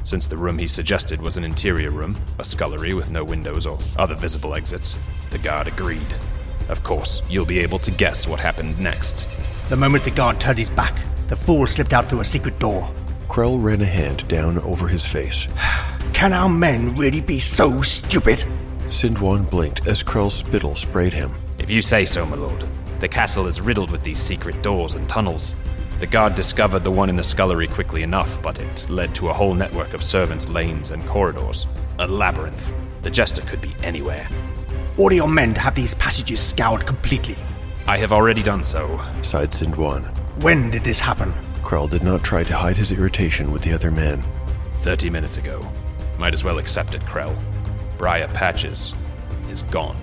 Since 0.04 0.28
the 0.28 0.36
room 0.36 0.56
he 0.56 0.68
suggested 0.68 1.20
was 1.20 1.36
an 1.36 1.42
interior 1.42 1.90
room, 1.90 2.16
a 2.38 2.44
scullery 2.44 2.94
with 2.94 3.10
no 3.10 3.24
windows 3.24 3.66
or 3.66 3.76
other 3.96 4.14
visible 4.14 4.54
exits, 4.54 4.94
the 5.30 5.38
guard 5.38 5.66
agreed. 5.66 6.14
Of 6.68 6.84
course, 6.84 7.22
you'll 7.28 7.44
be 7.44 7.58
able 7.58 7.80
to 7.80 7.90
guess 7.90 8.28
what 8.28 8.38
happened 8.38 8.78
next. 8.78 9.26
The 9.68 9.76
moment 9.76 10.04
the 10.04 10.12
guard 10.12 10.40
turned 10.40 10.58
his 10.58 10.70
back, 10.70 10.96
the 11.26 11.34
fool 11.34 11.66
slipped 11.66 11.92
out 11.92 12.08
through 12.08 12.20
a 12.20 12.24
secret 12.24 12.60
door. 12.60 12.88
Krell 13.28 13.62
ran 13.62 13.82
a 13.82 13.86
hand 13.86 14.26
down 14.26 14.58
over 14.60 14.88
his 14.88 15.04
face. 15.04 15.46
Can 16.12 16.32
our 16.32 16.48
men 16.48 16.96
really 16.96 17.20
be 17.20 17.38
so 17.38 17.82
stupid? 17.82 18.44
Sindwan 18.88 19.48
blinked 19.48 19.86
as 19.86 20.02
Krell's 20.02 20.34
spittle 20.34 20.74
sprayed 20.74 21.12
him. 21.12 21.34
If 21.58 21.70
you 21.70 21.82
say 21.82 22.04
so, 22.04 22.24
my 22.24 22.36
lord. 22.36 22.64
The 23.00 23.08
castle 23.08 23.46
is 23.46 23.60
riddled 23.60 23.90
with 23.90 24.02
these 24.02 24.18
secret 24.18 24.60
doors 24.62 24.94
and 24.94 25.08
tunnels. 25.08 25.54
The 26.00 26.06
guard 26.06 26.34
discovered 26.34 26.84
the 26.84 26.90
one 26.90 27.08
in 27.08 27.16
the 27.16 27.22
scullery 27.22 27.68
quickly 27.68 28.02
enough, 28.02 28.40
but 28.42 28.58
it 28.58 28.88
led 28.88 29.14
to 29.16 29.28
a 29.28 29.32
whole 29.32 29.54
network 29.54 29.94
of 29.94 30.02
servants' 30.02 30.48
lanes 30.48 30.90
and 30.90 31.04
corridors. 31.06 31.66
A 31.98 32.06
labyrinth. 32.06 32.72
The 33.02 33.10
jester 33.10 33.42
could 33.42 33.60
be 33.60 33.74
anywhere. 33.82 34.26
Order 34.96 35.16
your 35.16 35.28
men 35.28 35.54
to 35.54 35.60
have 35.60 35.74
these 35.74 35.94
passages 35.94 36.40
scoured 36.40 36.86
completely. 36.86 37.36
I 37.86 37.98
have 37.98 38.12
already 38.12 38.42
done 38.42 38.62
so. 38.62 39.00
Sighed 39.22 39.50
Sindwan. 39.50 40.04
When 40.42 40.70
did 40.70 40.82
this 40.82 41.00
happen? 41.00 41.32
Krell 41.68 41.90
did 41.90 42.02
not 42.02 42.24
try 42.24 42.42
to 42.42 42.56
hide 42.56 42.78
his 42.78 42.92
irritation 42.92 43.52
with 43.52 43.60
the 43.60 43.74
other 43.74 43.90
man. 43.90 44.24
Thirty 44.76 45.10
minutes 45.10 45.36
ago. 45.36 45.70
Might 46.18 46.32
as 46.32 46.42
well 46.42 46.56
accept 46.56 46.94
it, 46.94 47.02
Krell. 47.02 47.38
Briar 47.98 48.26
Patches 48.28 48.94
is 49.50 49.60
gone. 49.64 50.00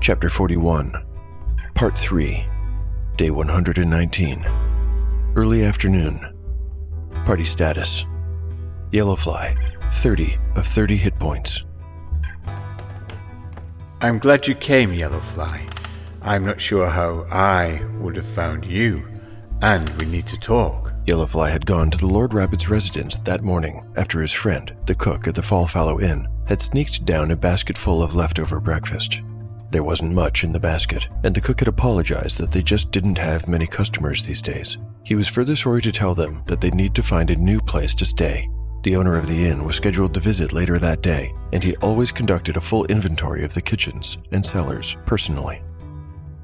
Chapter 0.00 0.30
41, 0.30 0.94
Part 1.74 1.98
3, 1.98 2.46
Day 3.18 3.30
119. 3.30 4.46
Early 5.36 5.62
afternoon. 5.62 6.26
Party 7.26 7.44
status 7.44 8.06
Yellowfly, 8.92 9.58
30 9.92 10.38
of 10.54 10.66
30 10.66 10.96
hit 10.96 11.18
points. 11.18 11.65
I'm 14.06 14.20
glad 14.20 14.46
you 14.46 14.54
came, 14.54 14.92
Yellowfly. 14.92 15.68
I'm 16.22 16.44
not 16.44 16.60
sure 16.60 16.88
how 16.88 17.26
I 17.28 17.84
would 17.98 18.14
have 18.14 18.24
found 18.24 18.64
you, 18.64 19.04
and 19.62 19.88
we 19.98 20.06
need 20.06 20.28
to 20.28 20.38
talk. 20.38 20.92
Yellowfly 21.06 21.50
had 21.50 21.66
gone 21.66 21.90
to 21.90 21.98
the 21.98 22.06
Lord 22.06 22.32
Rabbit's 22.32 22.68
residence 22.68 23.16
that 23.24 23.42
morning 23.42 23.84
after 23.96 24.20
his 24.20 24.30
friend, 24.30 24.72
the 24.86 24.94
cook 24.94 25.26
at 25.26 25.34
the 25.34 25.42
Fallfallow 25.42 26.00
Inn, 26.00 26.28
had 26.46 26.62
sneaked 26.62 27.04
down 27.04 27.32
a 27.32 27.36
basket 27.36 27.76
full 27.76 28.00
of 28.00 28.14
leftover 28.14 28.60
breakfast. 28.60 29.22
There 29.72 29.82
wasn't 29.82 30.14
much 30.14 30.44
in 30.44 30.52
the 30.52 30.60
basket, 30.60 31.08
and 31.24 31.34
the 31.34 31.40
cook 31.40 31.58
had 31.58 31.66
apologized 31.66 32.38
that 32.38 32.52
they 32.52 32.62
just 32.62 32.92
didn't 32.92 33.18
have 33.18 33.48
many 33.48 33.66
customers 33.66 34.22
these 34.22 34.40
days. 34.40 34.78
He 35.02 35.16
was 35.16 35.26
further 35.26 35.56
sorry 35.56 35.82
to 35.82 35.90
tell 35.90 36.14
them 36.14 36.44
that 36.46 36.60
they'd 36.60 36.76
need 36.76 36.94
to 36.94 37.02
find 37.02 37.28
a 37.30 37.34
new 37.34 37.60
place 37.60 37.92
to 37.96 38.04
stay. 38.04 38.48
The 38.86 38.94
owner 38.94 39.16
of 39.16 39.26
the 39.26 39.48
inn 39.48 39.64
was 39.64 39.74
scheduled 39.74 40.14
to 40.14 40.20
visit 40.20 40.52
later 40.52 40.78
that 40.78 41.02
day, 41.02 41.34
and 41.52 41.64
he 41.64 41.74
always 41.78 42.12
conducted 42.12 42.56
a 42.56 42.60
full 42.60 42.84
inventory 42.84 43.42
of 43.42 43.52
the 43.52 43.60
kitchens 43.60 44.16
and 44.30 44.46
cellars 44.46 44.96
personally. 45.06 45.60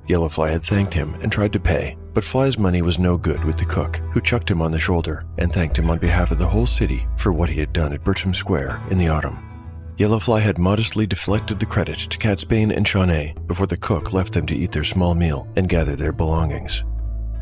Yellowfly 0.09 0.51
had 0.51 0.65
thanked 0.65 0.93
him 0.93 1.15
and 1.23 1.31
tried 1.31 1.53
to 1.53 1.61
pay, 1.61 1.97
but 2.15 2.25
Fly's 2.25 2.59
money 2.59 2.83
was 2.83 2.99
no 2.99 3.17
good 3.17 3.45
with 3.45 3.59
the 3.59 3.65
cook, 3.65 4.01
who 4.11 4.21
chucked 4.21 4.51
him 4.51 4.61
on 4.61 4.73
the 4.73 4.81
shoulder 4.81 5.25
and 5.39 5.53
thanked 5.53 5.79
him 5.79 5.89
on 5.89 5.99
behalf 5.99 6.33
of 6.33 6.39
the 6.39 6.49
whole 6.49 6.67
city 6.67 7.07
for 7.17 7.33
what 7.33 7.49
he 7.49 7.61
had 7.61 7.73
done 7.73 7.93
at 7.93 8.03
Bertram 8.03 8.35
Square 8.35 8.81
in 8.91 8.99
the 8.99 9.07
autumn. 9.07 9.39
Yellowfly 9.97 10.41
had 10.41 10.59
modestly 10.59 11.07
deflected 11.07 11.61
the 11.61 11.67
credit 11.67 11.99
to 12.11 12.19
Catsbane 12.19 12.77
and 12.77 12.89
Shawnee 12.89 13.37
before 13.47 13.69
the 13.69 13.77
cook 13.77 14.13
left 14.13 14.33
them 14.33 14.47
to 14.47 14.57
eat 14.57 14.73
their 14.73 14.83
small 14.83 15.15
meal 15.15 15.47
and 15.55 15.69
gather 15.69 15.95
their 15.95 16.11
belongings. 16.11 16.83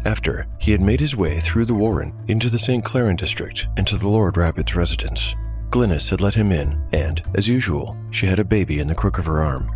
After, 0.04 0.46
he 0.58 0.72
had 0.72 0.80
made 0.80 1.00
his 1.00 1.14
way 1.14 1.40
through 1.40 1.66
the 1.66 1.74
Warren 1.74 2.12
into 2.28 2.48
the 2.48 2.58
St. 2.58 2.84
Claren 2.84 3.16
district 3.16 3.68
and 3.76 3.86
to 3.86 3.98
the 3.98 4.08
Lord 4.08 4.36
Rabbit's 4.36 4.74
residence. 4.74 5.34
Glynis 5.70 6.08
had 6.08 6.20
let 6.20 6.34
him 6.34 6.50
in, 6.52 6.80
and, 6.92 7.22
as 7.34 7.46
usual, 7.46 7.96
she 8.10 8.26
had 8.26 8.38
a 8.38 8.44
baby 8.44 8.80
in 8.80 8.88
the 8.88 8.94
crook 8.94 9.18
of 9.18 9.26
her 9.26 9.40
arm. 9.40 9.68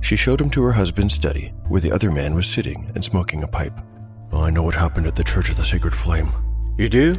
She 0.00 0.16
showed 0.16 0.40
him 0.40 0.50
to 0.50 0.62
her 0.62 0.72
husband's 0.72 1.14
study, 1.14 1.52
where 1.68 1.80
the 1.80 1.92
other 1.92 2.10
man 2.10 2.34
was 2.34 2.46
sitting 2.46 2.90
and 2.94 3.02
smoking 3.04 3.42
a 3.42 3.48
pipe. 3.48 3.78
I 4.32 4.50
know 4.50 4.62
what 4.62 4.74
happened 4.74 5.06
at 5.06 5.16
the 5.16 5.24
Church 5.24 5.50
of 5.50 5.56
the 5.56 5.64
Sacred 5.64 5.94
Flame, 5.94 6.32
You 6.78 6.88
do? 6.88 7.14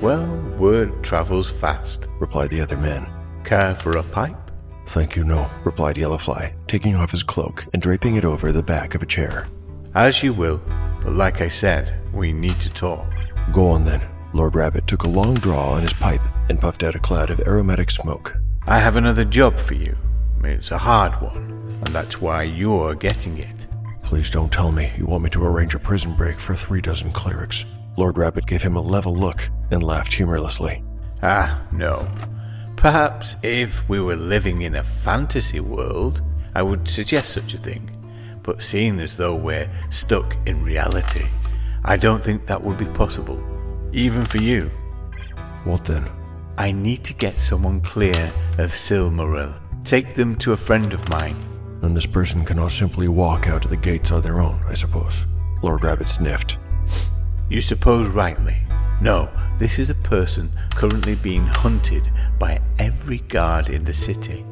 Well, 0.00 0.26
word 0.58 1.02
travels 1.02 1.50
fast. 1.50 2.06
replied 2.20 2.50
the 2.50 2.60
other 2.60 2.76
man. 2.76 3.06
Care 3.44 3.74
for 3.74 3.96
a 3.96 4.02
pipe? 4.02 4.36
Thank 4.86 5.16
you, 5.16 5.24
no, 5.24 5.48
replied 5.64 5.96
Yellowfly, 5.96 6.54
taking 6.66 6.94
off 6.94 7.10
his 7.10 7.22
cloak 7.22 7.66
and 7.72 7.82
draping 7.82 8.16
it 8.16 8.24
over 8.24 8.52
the 8.52 8.62
back 8.62 8.94
of 8.94 9.02
a 9.02 9.06
chair. 9.06 9.48
As 9.94 10.22
you 10.22 10.32
will, 10.32 10.60
but 11.02 11.12
like 11.12 11.40
I 11.40 11.48
said, 11.48 11.94
we 12.12 12.32
need 12.32 12.60
to 12.60 12.70
talk. 12.70 13.06
Go 13.52 13.70
on 13.70 13.84
then. 13.84 14.00
Lord 14.32 14.54
Rabbit 14.54 14.86
took 14.86 15.04
a 15.04 15.08
long 15.08 15.34
draw 15.34 15.70
on 15.72 15.82
his 15.82 15.92
pipe 15.94 16.20
and 16.48 16.60
puffed 16.60 16.82
out 16.82 16.94
a 16.94 16.98
cloud 16.98 17.30
of 17.30 17.40
aromatic 17.40 17.90
smoke. 17.90 18.36
I 18.66 18.78
have 18.78 18.96
another 18.96 19.24
job 19.24 19.58
for 19.58 19.74
you. 19.74 19.96
It's 20.44 20.70
a 20.70 20.78
hard 20.78 21.12
one, 21.22 21.80
and 21.84 21.94
that's 21.94 22.20
why 22.20 22.42
you're 22.42 22.94
getting 22.94 23.38
it. 23.38 23.66
Please 24.02 24.30
don't 24.30 24.52
tell 24.52 24.70
me 24.70 24.92
you 24.96 25.06
want 25.06 25.24
me 25.24 25.30
to 25.30 25.44
arrange 25.44 25.74
a 25.74 25.78
prison 25.78 26.14
break 26.14 26.38
for 26.38 26.54
three 26.54 26.80
dozen 26.80 27.10
clerics. 27.12 27.64
Lord 27.96 28.16
Rabbit 28.16 28.46
gave 28.46 28.62
him 28.62 28.76
a 28.76 28.80
level 28.80 29.14
look 29.16 29.48
and 29.70 29.82
laughed 29.82 30.12
humorlessly. 30.12 30.82
Ah, 31.22 31.66
no. 31.72 32.08
Perhaps 32.76 33.36
if 33.42 33.86
we 33.88 34.00
were 34.00 34.16
living 34.16 34.62
in 34.62 34.76
a 34.76 34.84
fantasy 34.84 35.60
world, 35.60 36.22
I 36.54 36.62
would 36.62 36.88
suggest 36.88 37.30
such 37.30 37.54
a 37.54 37.58
thing. 37.58 37.90
But 38.48 38.62
seeing 38.62 38.98
as 38.98 39.14
though 39.14 39.34
we're 39.34 39.68
stuck 39.90 40.34
in 40.46 40.64
reality, 40.64 41.26
I 41.84 41.98
don't 41.98 42.24
think 42.24 42.46
that 42.46 42.62
would 42.62 42.78
be 42.78 42.86
possible. 42.86 43.38
Even 43.92 44.24
for 44.24 44.38
you. 44.38 44.70
What 45.64 45.84
then? 45.84 46.08
I 46.56 46.72
need 46.72 47.04
to 47.04 47.12
get 47.12 47.38
someone 47.38 47.82
clear 47.82 48.32
of 48.56 48.70
Silmoral. 48.70 49.52
Take 49.84 50.14
them 50.14 50.34
to 50.36 50.52
a 50.52 50.56
friend 50.56 50.94
of 50.94 51.10
mine. 51.10 51.36
And 51.82 51.94
this 51.94 52.06
person 52.06 52.42
cannot 52.42 52.72
simply 52.72 53.06
walk 53.06 53.48
out 53.48 53.66
of 53.66 53.70
the 53.70 53.76
gates 53.76 54.12
on 54.12 54.22
their 54.22 54.40
own, 54.40 54.58
I 54.66 54.72
suppose. 54.72 55.26
Lord 55.62 55.84
Rabbit 55.84 56.08
sniffed. 56.08 56.56
You 57.50 57.60
suppose 57.60 58.06
rightly. 58.06 58.56
No, 59.02 59.28
this 59.58 59.78
is 59.78 59.90
a 59.90 59.94
person 59.94 60.50
currently 60.74 61.16
being 61.16 61.44
hunted 61.44 62.10
by 62.38 62.62
every 62.78 63.18
guard 63.18 63.68
in 63.68 63.84
the 63.84 63.92
city. 63.92 64.42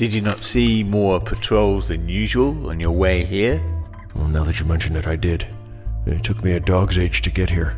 Did 0.00 0.14
you 0.14 0.22
not 0.22 0.44
see 0.46 0.82
more 0.82 1.20
patrols 1.20 1.88
than 1.88 2.08
usual 2.08 2.70
on 2.70 2.80
your 2.80 2.90
way 2.90 3.22
here? 3.22 3.62
Well, 4.14 4.28
now 4.28 4.44
that 4.44 4.58
you 4.58 4.64
mention 4.64 4.96
it, 4.96 5.06
I 5.06 5.14
did. 5.14 5.46
It 6.06 6.24
took 6.24 6.42
me 6.42 6.52
a 6.52 6.58
dog's 6.58 6.98
age 6.98 7.20
to 7.20 7.30
get 7.30 7.50
here. 7.50 7.76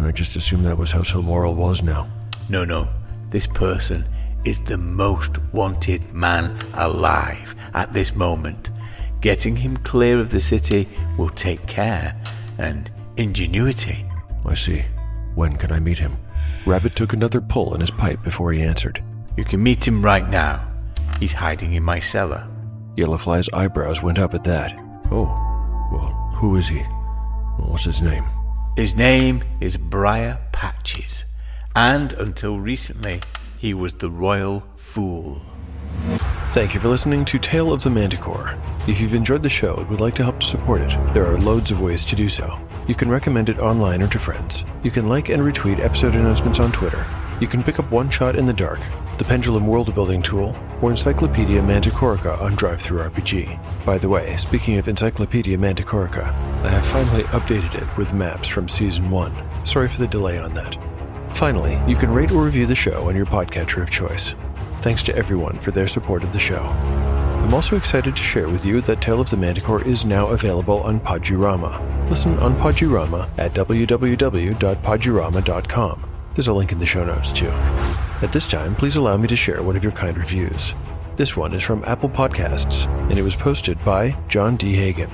I 0.00 0.12
just 0.12 0.36
assumed 0.36 0.64
that 0.66 0.78
was 0.78 0.92
how 0.92 1.00
Silmoral 1.00 1.56
was 1.56 1.82
now. 1.82 2.06
No, 2.48 2.64
no. 2.64 2.86
This 3.30 3.48
person 3.48 4.04
is 4.44 4.60
the 4.60 4.76
most 4.76 5.38
wanted 5.52 6.12
man 6.12 6.56
alive 6.74 7.56
at 7.74 7.92
this 7.92 8.14
moment. 8.14 8.70
Getting 9.20 9.56
him 9.56 9.78
clear 9.78 10.20
of 10.20 10.30
the 10.30 10.40
city 10.40 10.88
will 11.16 11.30
take 11.30 11.66
care 11.66 12.14
and 12.58 12.88
ingenuity. 13.16 14.04
I 14.46 14.54
see. 14.54 14.84
When 15.34 15.56
can 15.56 15.72
I 15.72 15.80
meet 15.80 15.98
him? 15.98 16.18
Rabbit 16.66 16.94
took 16.94 17.14
another 17.14 17.40
pull 17.40 17.74
in 17.74 17.80
his 17.80 17.90
pipe 17.90 18.22
before 18.22 18.52
he 18.52 18.62
answered. 18.62 19.02
You 19.36 19.44
can 19.44 19.60
meet 19.60 19.88
him 19.88 20.04
right 20.04 20.30
now. 20.30 20.67
He's 21.20 21.32
hiding 21.32 21.72
in 21.74 21.82
my 21.82 21.98
cellar. 21.98 22.46
Yellowfly's 22.96 23.48
eyebrows 23.52 24.02
went 24.02 24.18
up 24.18 24.34
at 24.34 24.44
that. 24.44 24.78
Oh, 25.10 25.26
well, 25.92 26.32
who 26.36 26.56
is 26.56 26.68
he? 26.68 26.80
What's 27.58 27.84
his 27.84 28.00
name? 28.00 28.24
His 28.76 28.94
name 28.94 29.42
is 29.60 29.76
Briar 29.76 30.38
Patches, 30.52 31.24
and 31.74 32.12
until 32.14 32.60
recently, 32.60 33.20
he 33.58 33.74
was 33.74 33.94
the 33.94 34.10
Royal 34.10 34.62
Fool. 34.76 35.42
Thank 36.52 36.74
you 36.74 36.80
for 36.80 36.88
listening 36.88 37.24
to 37.26 37.38
Tale 37.38 37.72
of 37.72 37.82
the 37.82 37.90
Manticore. 37.90 38.54
If 38.86 39.00
you've 39.00 39.14
enjoyed 39.14 39.42
the 39.42 39.48
show 39.48 39.74
and 39.76 39.88
would 39.88 40.00
like 40.00 40.14
to 40.14 40.22
help 40.22 40.38
to 40.40 40.46
support 40.46 40.80
it, 40.80 40.96
there 41.12 41.26
are 41.26 41.38
loads 41.38 41.70
of 41.72 41.80
ways 41.80 42.04
to 42.04 42.16
do 42.16 42.28
so. 42.28 42.58
You 42.86 42.94
can 42.94 43.10
recommend 43.10 43.48
it 43.48 43.58
online 43.58 44.02
or 44.02 44.08
to 44.08 44.18
friends. 44.18 44.64
You 44.82 44.90
can 44.92 45.08
like 45.08 45.28
and 45.28 45.42
retweet 45.42 45.80
episode 45.80 46.14
announcements 46.14 46.60
on 46.60 46.72
Twitter. 46.72 47.04
You 47.40 47.48
can 47.48 47.62
pick 47.62 47.78
up 47.78 47.90
One 47.90 48.08
Shot 48.10 48.36
in 48.36 48.46
the 48.46 48.52
Dark, 48.52 48.80
the 49.18 49.24
Pendulum 49.24 49.66
World 49.66 49.92
Building 49.94 50.22
Tool, 50.22 50.56
or 50.80 50.90
Encyclopedia 50.90 51.60
Manticorica 51.60 52.40
on 52.40 52.56
DriveThruRPG. 52.56 53.84
By 53.84 53.98
the 53.98 54.08
way, 54.08 54.36
speaking 54.36 54.78
of 54.78 54.88
Encyclopedia 54.88 55.58
Manticorica, 55.58 56.32
I 56.62 56.68
have 56.68 56.86
finally 56.86 57.24
updated 57.24 57.74
it 57.74 57.96
with 57.96 58.14
maps 58.14 58.48
from 58.48 58.68
Season 58.68 59.10
1. 59.10 59.66
Sorry 59.66 59.88
for 59.88 59.98
the 59.98 60.06
delay 60.06 60.38
on 60.38 60.54
that. 60.54 60.78
Finally, 61.34 61.80
you 61.86 61.96
can 61.96 62.10
rate 62.10 62.30
or 62.30 62.44
review 62.44 62.66
the 62.66 62.74
show 62.74 63.08
on 63.08 63.16
your 63.16 63.26
podcatcher 63.26 63.82
of 63.82 63.90
choice. 63.90 64.34
Thanks 64.82 65.02
to 65.04 65.16
everyone 65.16 65.58
for 65.58 65.70
their 65.72 65.88
support 65.88 66.22
of 66.22 66.32
the 66.32 66.38
show. 66.38 66.62
I'm 66.62 67.54
also 67.54 67.76
excited 67.76 68.14
to 68.14 68.22
share 68.22 68.48
with 68.48 68.64
you 68.64 68.80
that 68.82 69.00
Tale 69.00 69.20
of 69.20 69.30
the 69.30 69.36
Manticore 69.36 69.82
is 69.82 70.04
now 70.04 70.28
available 70.28 70.80
on 70.82 71.00
Podurama. 71.00 71.80
Listen 72.10 72.38
on 72.38 72.54
Podurama 72.56 73.28
at 73.38 73.54
www.podurama.com. 73.54 76.04
There's 76.34 76.48
a 76.48 76.52
link 76.52 76.72
in 76.72 76.78
the 76.78 76.86
show 76.86 77.04
notes 77.04 77.32
too. 77.32 77.52
At 78.20 78.32
this 78.32 78.48
time, 78.48 78.74
please 78.74 78.96
allow 78.96 79.16
me 79.16 79.28
to 79.28 79.36
share 79.36 79.62
one 79.62 79.76
of 79.76 79.84
your 79.84 79.92
kind 79.92 80.18
reviews. 80.18 80.74
This 81.14 81.36
one 81.36 81.54
is 81.54 81.62
from 81.62 81.84
Apple 81.84 82.08
Podcasts, 82.08 82.86
and 83.08 83.16
it 83.16 83.22
was 83.22 83.36
posted 83.36 83.82
by 83.84 84.16
John 84.26 84.56
D. 84.56 84.74
Hagen. 84.74 85.08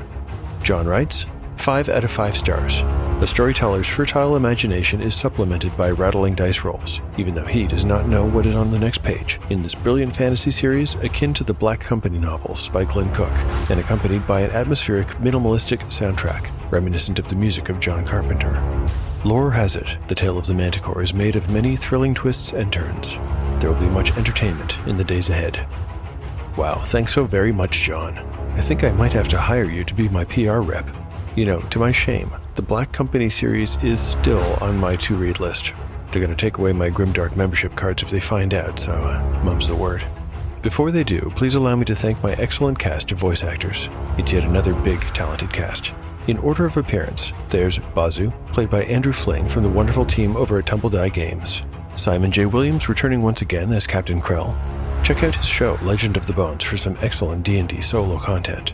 John 0.62 0.86
writes, 0.86 1.26
5 1.58 1.90
out 1.90 2.04
of 2.04 2.10
5 2.10 2.34
stars. 2.34 2.80
The 3.20 3.26
storyteller's 3.26 3.86
fertile 3.86 4.36
imagination 4.36 5.02
is 5.02 5.14
supplemented 5.14 5.76
by 5.76 5.90
rattling 5.90 6.34
dice 6.34 6.64
rolls, 6.64 7.02
even 7.18 7.34
though 7.34 7.44
he 7.44 7.66
does 7.66 7.84
not 7.84 8.08
know 8.08 8.24
what 8.24 8.46
is 8.46 8.54
on 8.54 8.70
the 8.70 8.78
next 8.78 9.02
page, 9.02 9.38
in 9.50 9.62
this 9.62 9.74
brilliant 9.74 10.16
fantasy 10.16 10.50
series 10.50 10.94
akin 10.96 11.34
to 11.34 11.44
the 11.44 11.52
Black 11.52 11.80
Company 11.80 12.18
novels 12.18 12.70
by 12.70 12.84
Glenn 12.84 13.12
Cook, 13.14 13.32
and 13.70 13.78
accompanied 13.78 14.26
by 14.26 14.40
an 14.40 14.50
atmospheric, 14.52 15.08
minimalistic 15.18 15.80
soundtrack, 15.90 16.50
reminiscent 16.72 17.18
of 17.18 17.28
the 17.28 17.36
music 17.36 17.68
of 17.68 17.80
John 17.80 18.06
Carpenter. 18.06 18.54
Lore 19.24 19.50
has 19.52 19.74
it, 19.74 19.96
the 20.06 20.14
tale 20.14 20.36
of 20.36 20.46
the 20.46 20.52
Manticore 20.52 21.02
is 21.02 21.14
made 21.14 21.34
of 21.34 21.48
many 21.48 21.76
thrilling 21.76 22.12
twists 22.12 22.52
and 22.52 22.70
turns. 22.70 23.16
There 23.58 23.72
will 23.72 23.80
be 23.80 23.88
much 23.88 24.14
entertainment 24.18 24.76
in 24.86 24.98
the 24.98 25.04
days 25.04 25.30
ahead. 25.30 25.66
Wow, 26.58 26.82
thanks 26.84 27.14
so 27.14 27.24
very 27.24 27.50
much, 27.50 27.80
John. 27.80 28.18
I 28.52 28.60
think 28.60 28.84
I 28.84 28.90
might 28.92 29.14
have 29.14 29.28
to 29.28 29.38
hire 29.38 29.64
you 29.64 29.82
to 29.84 29.94
be 29.94 30.10
my 30.10 30.24
PR 30.24 30.58
rep. 30.58 30.86
You 31.36 31.46
know, 31.46 31.60
to 31.60 31.78
my 31.78 31.90
shame, 31.90 32.30
the 32.54 32.60
Black 32.60 32.92
Company 32.92 33.30
series 33.30 33.76
is 33.82 33.98
still 33.98 34.58
on 34.60 34.76
my 34.76 34.96
to 34.96 35.16
read 35.16 35.40
list. 35.40 35.72
They're 36.10 36.20
going 36.22 36.36
to 36.36 36.36
take 36.36 36.58
away 36.58 36.74
my 36.74 36.90
Grimdark 36.90 37.34
membership 37.34 37.74
cards 37.76 38.02
if 38.02 38.10
they 38.10 38.20
find 38.20 38.52
out, 38.52 38.78
so 38.78 38.92
uh, 38.92 39.42
mum's 39.42 39.66
the 39.66 39.74
word. 39.74 40.04
Before 40.60 40.90
they 40.90 41.02
do, 41.02 41.32
please 41.34 41.54
allow 41.54 41.76
me 41.76 41.86
to 41.86 41.94
thank 41.94 42.22
my 42.22 42.34
excellent 42.34 42.78
cast 42.78 43.10
of 43.10 43.16
voice 43.16 43.42
actors. 43.42 43.88
It's 44.18 44.32
yet 44.32 44.44
another 44.44 44.74
big, 44.74 45.00
talented 45.14 45.50
cast. 45.50 45.94
In 46.26 46.38
order 46.38 46.64
of 46.64 46.78
appearance, 46.78 47.32
there's 47.50 47.78
Bazu, 47.78 48.32
played 48.52 48.70
by 48.70 48.84
Andrew 48.84 49.12
Fling 49.12 49.46
from 49.46 49.62
the 49.62 49.68
wonderful 49.68 50.06
team 50.06 50.36
over 50.36 50.58
at 50.58 50.66
Tumble 50.66 50.88
Die 50.88 51.10
Games. 51.10 51.62
Simon 51.96 52.32
J. 52.32 52.46
Williams 52.46 52.88
returning 52.88 53.20
once 53.20 53.42
again 53.42 53.70
as 53.72 53.86
Captain 53.86 54.22
Krell. 54.22 54.56
Check 55.04 55.22
out 55.22 55.34
his 55.34 55.44
show, 55.44 55.78
Legend 55.82 56.16
of 56.16 56.26
the 56.26 56.32
Bones, 56.32 56.64
for 56.64 56.78
some 56.78 56.96
excellent 57.02 57.44
D&D 57.44 57.82
solo 57.82 58.18
content. 58.18 58.72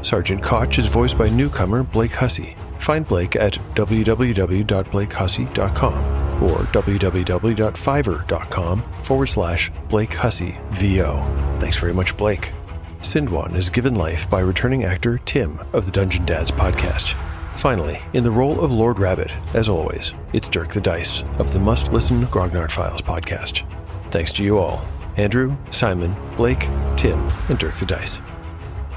Sergeant 0.00 0.42
Koch 0.42 0.78
is 0.78 0.86
voiced 0.86 1.18
by 1.18 1.28
newcomer 1.28 1.82
Blake 1.82 2.14
Hussey. 2.14 2.56
Find 2.78 3.06
Blake 3.06 3.36
at 3.36 3.58
www.blakehussey.com 3.74 6.42
or 6.42 6.58
www.fiverr.com 6.58 8.82
forward 9.02 9.26
slash 9.26 9.70
Blake 9.88 10.14
Hussey 10.14 10.58
VO. 10.70 11.22
Thanks 11.60 11.76
very 11.76 11.92
much, 11.92 12.16
Blake. 12.16 12.52
Sindwan 13.00 13.54
is 13.54 13.70
given 13.70 13.94
life 13.94 14.28
by 14.28 14.40
returning 14.40 14.84
actor 14.84 15.18
Tim 15.18 15.58
of 15.72 15.84
the 15.84 15.92
Dungeon 15.92 16.24
Dads 16.24 16.50
podcast. 16.50 17.14
Finally, 17.54 18.00
in 18.12 18.24
the 18.24 18.30
role 18.30 18.60
of 18.60 18.72
Lord 18.72 18.98
Rabbit, 18.98 19.30
as 19.54 19.68
always, 19.68 20.12
it's 20.32 20.48
Dirk 20.48 20.72
the 20.72 20.80
Dice 20.80 21.22
of 21.38 21.52
the 21.52 21.58
Must 21.60 21.92
Listen 21.92 22.26
Grognard 22.26 22.70
Files 22.70 23.02
podcast. 23.02 23.64
Thanks 24.10 24.32
to 24.32 24.44
you 24.44 24.58
all 24.58 24.84
Andrew, 25.16 25.56
Simon, 25.70 26.14
Blake, 26.36 26.68
Tim, 26.96 27.18
and 27.48 27.58
Dirk 27.58 27.74
the 27.76 27.86
Dice. 27.86 28.18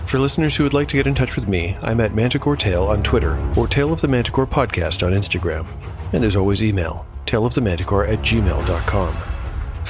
For 0.05 0.19
listeners 0.19 0.55
who 0.55 0.63
would 0.63 0.73
like 0.73 0.87
to 0.89 0.97
get 0.97 1.07
in 1.07 1.15
touch 1.15 1.35
with 1.35 1.47
me, 1.47 1.77
I'm 1.81 2.01
at 2.01 2.15
Manticore 2.15 2.57
Tale 2.57 2.87
on 2.87 3.03
Twitter 3.03 3.37
or 3.55 3.67
Tale 3.67 3.93
of 3.93 4.01
the 4.01 4.07
Manticore 4.07 4.47
Podcast 4.47 5.05
on 5.05 5.13
Instagram. 5.13 5.67
And 6.11 6.23
there's 6.23 6.35
always 6.35 6.63
email, 6.63 7.05
taleofthemanticore 7.27 8.09
at 8.09 8.19
gmail.com. 8.19 9.15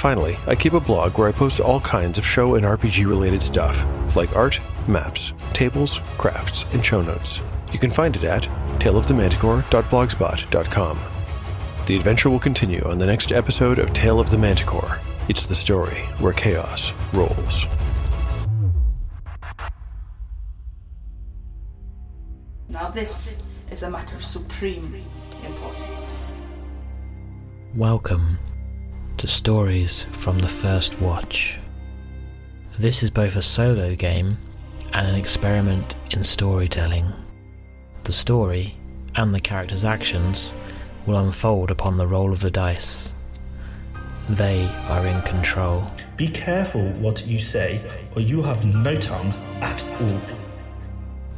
Finally, 0.00 0.36
I 0.46 0.54
keep 0.54 0.72
a 0.72 0.80
blog 0.80 1.18
where 1.18 1.28
I 1.28 1.32
post 1.32 1.60
all 1.60 1.82
kinds 1.82 2.16
of 2.16 2.24
show 2.24 2.54
and 2.54 2.64
RPG 2.64 3.06
related 3.06 3.42
stuff, 3.42 3.84
like 4.16 4.34
art, 4.34 4.58
maps, 4.88 5.34
tables, 5.52 6.00
crafts, 6.16 6.64
and 6.72 6.82
show 6.82 7.02
notes. 7.02 7.42
You 7.70 7.78
can 7.78 7.90
find 7.90 8.16
it 8.16 8.24
at 8.24 8.44
taleofthemanticore.blogspot.com. 8.78 10.98
The 11.84 11.96
adventure 11.96 12.30
will 12.30 12.38
continue 12.38 12.80
on 12.84 12.96
the 12.96 13.04
next 13.04 13.30
episode 13.30 13.78
of 13.78 13.92
Tale 13.92 14.20
of 14.20 14.30
the 14.30 14.38
Manticore. 14.38 14.98
It's 15.28 15.44
the 15.44 15.54
story 15.54 16.06
where 16.18 16.32
chaos 16.32 16.94
rolls. 17.12 17.66
Now 22.70 22.88
this 22.88 23.66
is 23.70 23.82
a 23.82 23.90
matter 23.90 24.16
of 24.16 24.24
supreme 24.24 25.04
importance. 25.44 26.06
Welcome 27.74 28.38
to 29.20 29.28
Stories 29.28 30.06
from 30.12 30.38
the 30.38 30.48
First 30.48 30.98
Watch. 30.98 31.58
This 32.78 33.02
is 33.02 33.10
both 33.10 33.36
a 33.36 33.42
solo 33.42 33.94
game 33.94 34.38
and 34.94 35.06
an 35.06 35.14
experiment 35.14 35.94
in 36.10 36.24
storytelling. 36.24 37.04
The 38.04 38.12
story 38.12 38.78
and 39.16 39.34
the 39.34 39.40
character's 39.40 39.84
actions 39.84 40.54
will 41.04 41.18
unfold 41.18 41.70
upon 41.70 41.98
the 41.98 42.06
roll 42.06 42.32
of 42.32 42.40
the 42.40 42.50
dice. 42.50 43.14
They 44.30 44.64
are 44.88 45.06
in 45.06 45.20
control. 45.20 45.84
Be 46.16 46.28
careful 46.28 46.88
what 46.92 47.26
you 47.26 47.38
say, 47.38 47.78
or 48.16 48.22
you 48.22 48.42
have 48.42 48.64
no 48.64 48.96
tongue 48.96 49.34
at 49.60 49.84
all. 50.00 50.18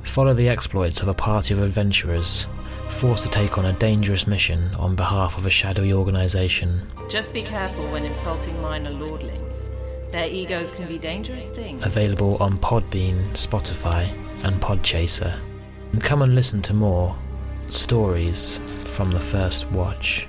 Follow 0.05 0.35
the 0.35 0.49
exploits 0.49 1.03
of 1.03 1.09
a 1.09 1.15
party 1.15 1.53
of 1.53 1.61
adventurers 1.61 2.47
forced 2.93 3.25
to 3.25 3.31
take 3.31 3.59
on 3.59 3.65
a 3.67 3.73
dangerous 3.73 4.27
mission 4.27 4.75
on 4.77 4.95
behalf 4.95 5.37
of 5.37 5.47
a 5.47 5.51
shadowy 5.51 5.93
organization. 5.93 6.91
Just 7.09 7.35
be 7.35 7.43
careful 7.43 7.91
when 7.91 8.05
insulting 8.05 8.61
minor 8.61 8.91
lordlings. 8.91 9.59
Their 10.13 10.29
egos 10.29 10.71
can 10.71 10.87
be 10.87 10.99
dangerous 10.99 11.51
things. 11.51 11.85
Available 11.85 12.37
on 12.37 12.59
Podbean, 12.59 13.29
Spotify, 13.31 14.09
and 14.45 14.61
Podchaser. 14.61 15.39
And 15.93 16.03
come 16.03 16.23
and 16.23 16.35
listen 16.35 16.61
to 16.63 16.75
more 16.75 17.17
stories 17.69 18.59
from 18.67 19.11
the 19.11 19.21
first 19.21 19.71
watch. 19.71 20.29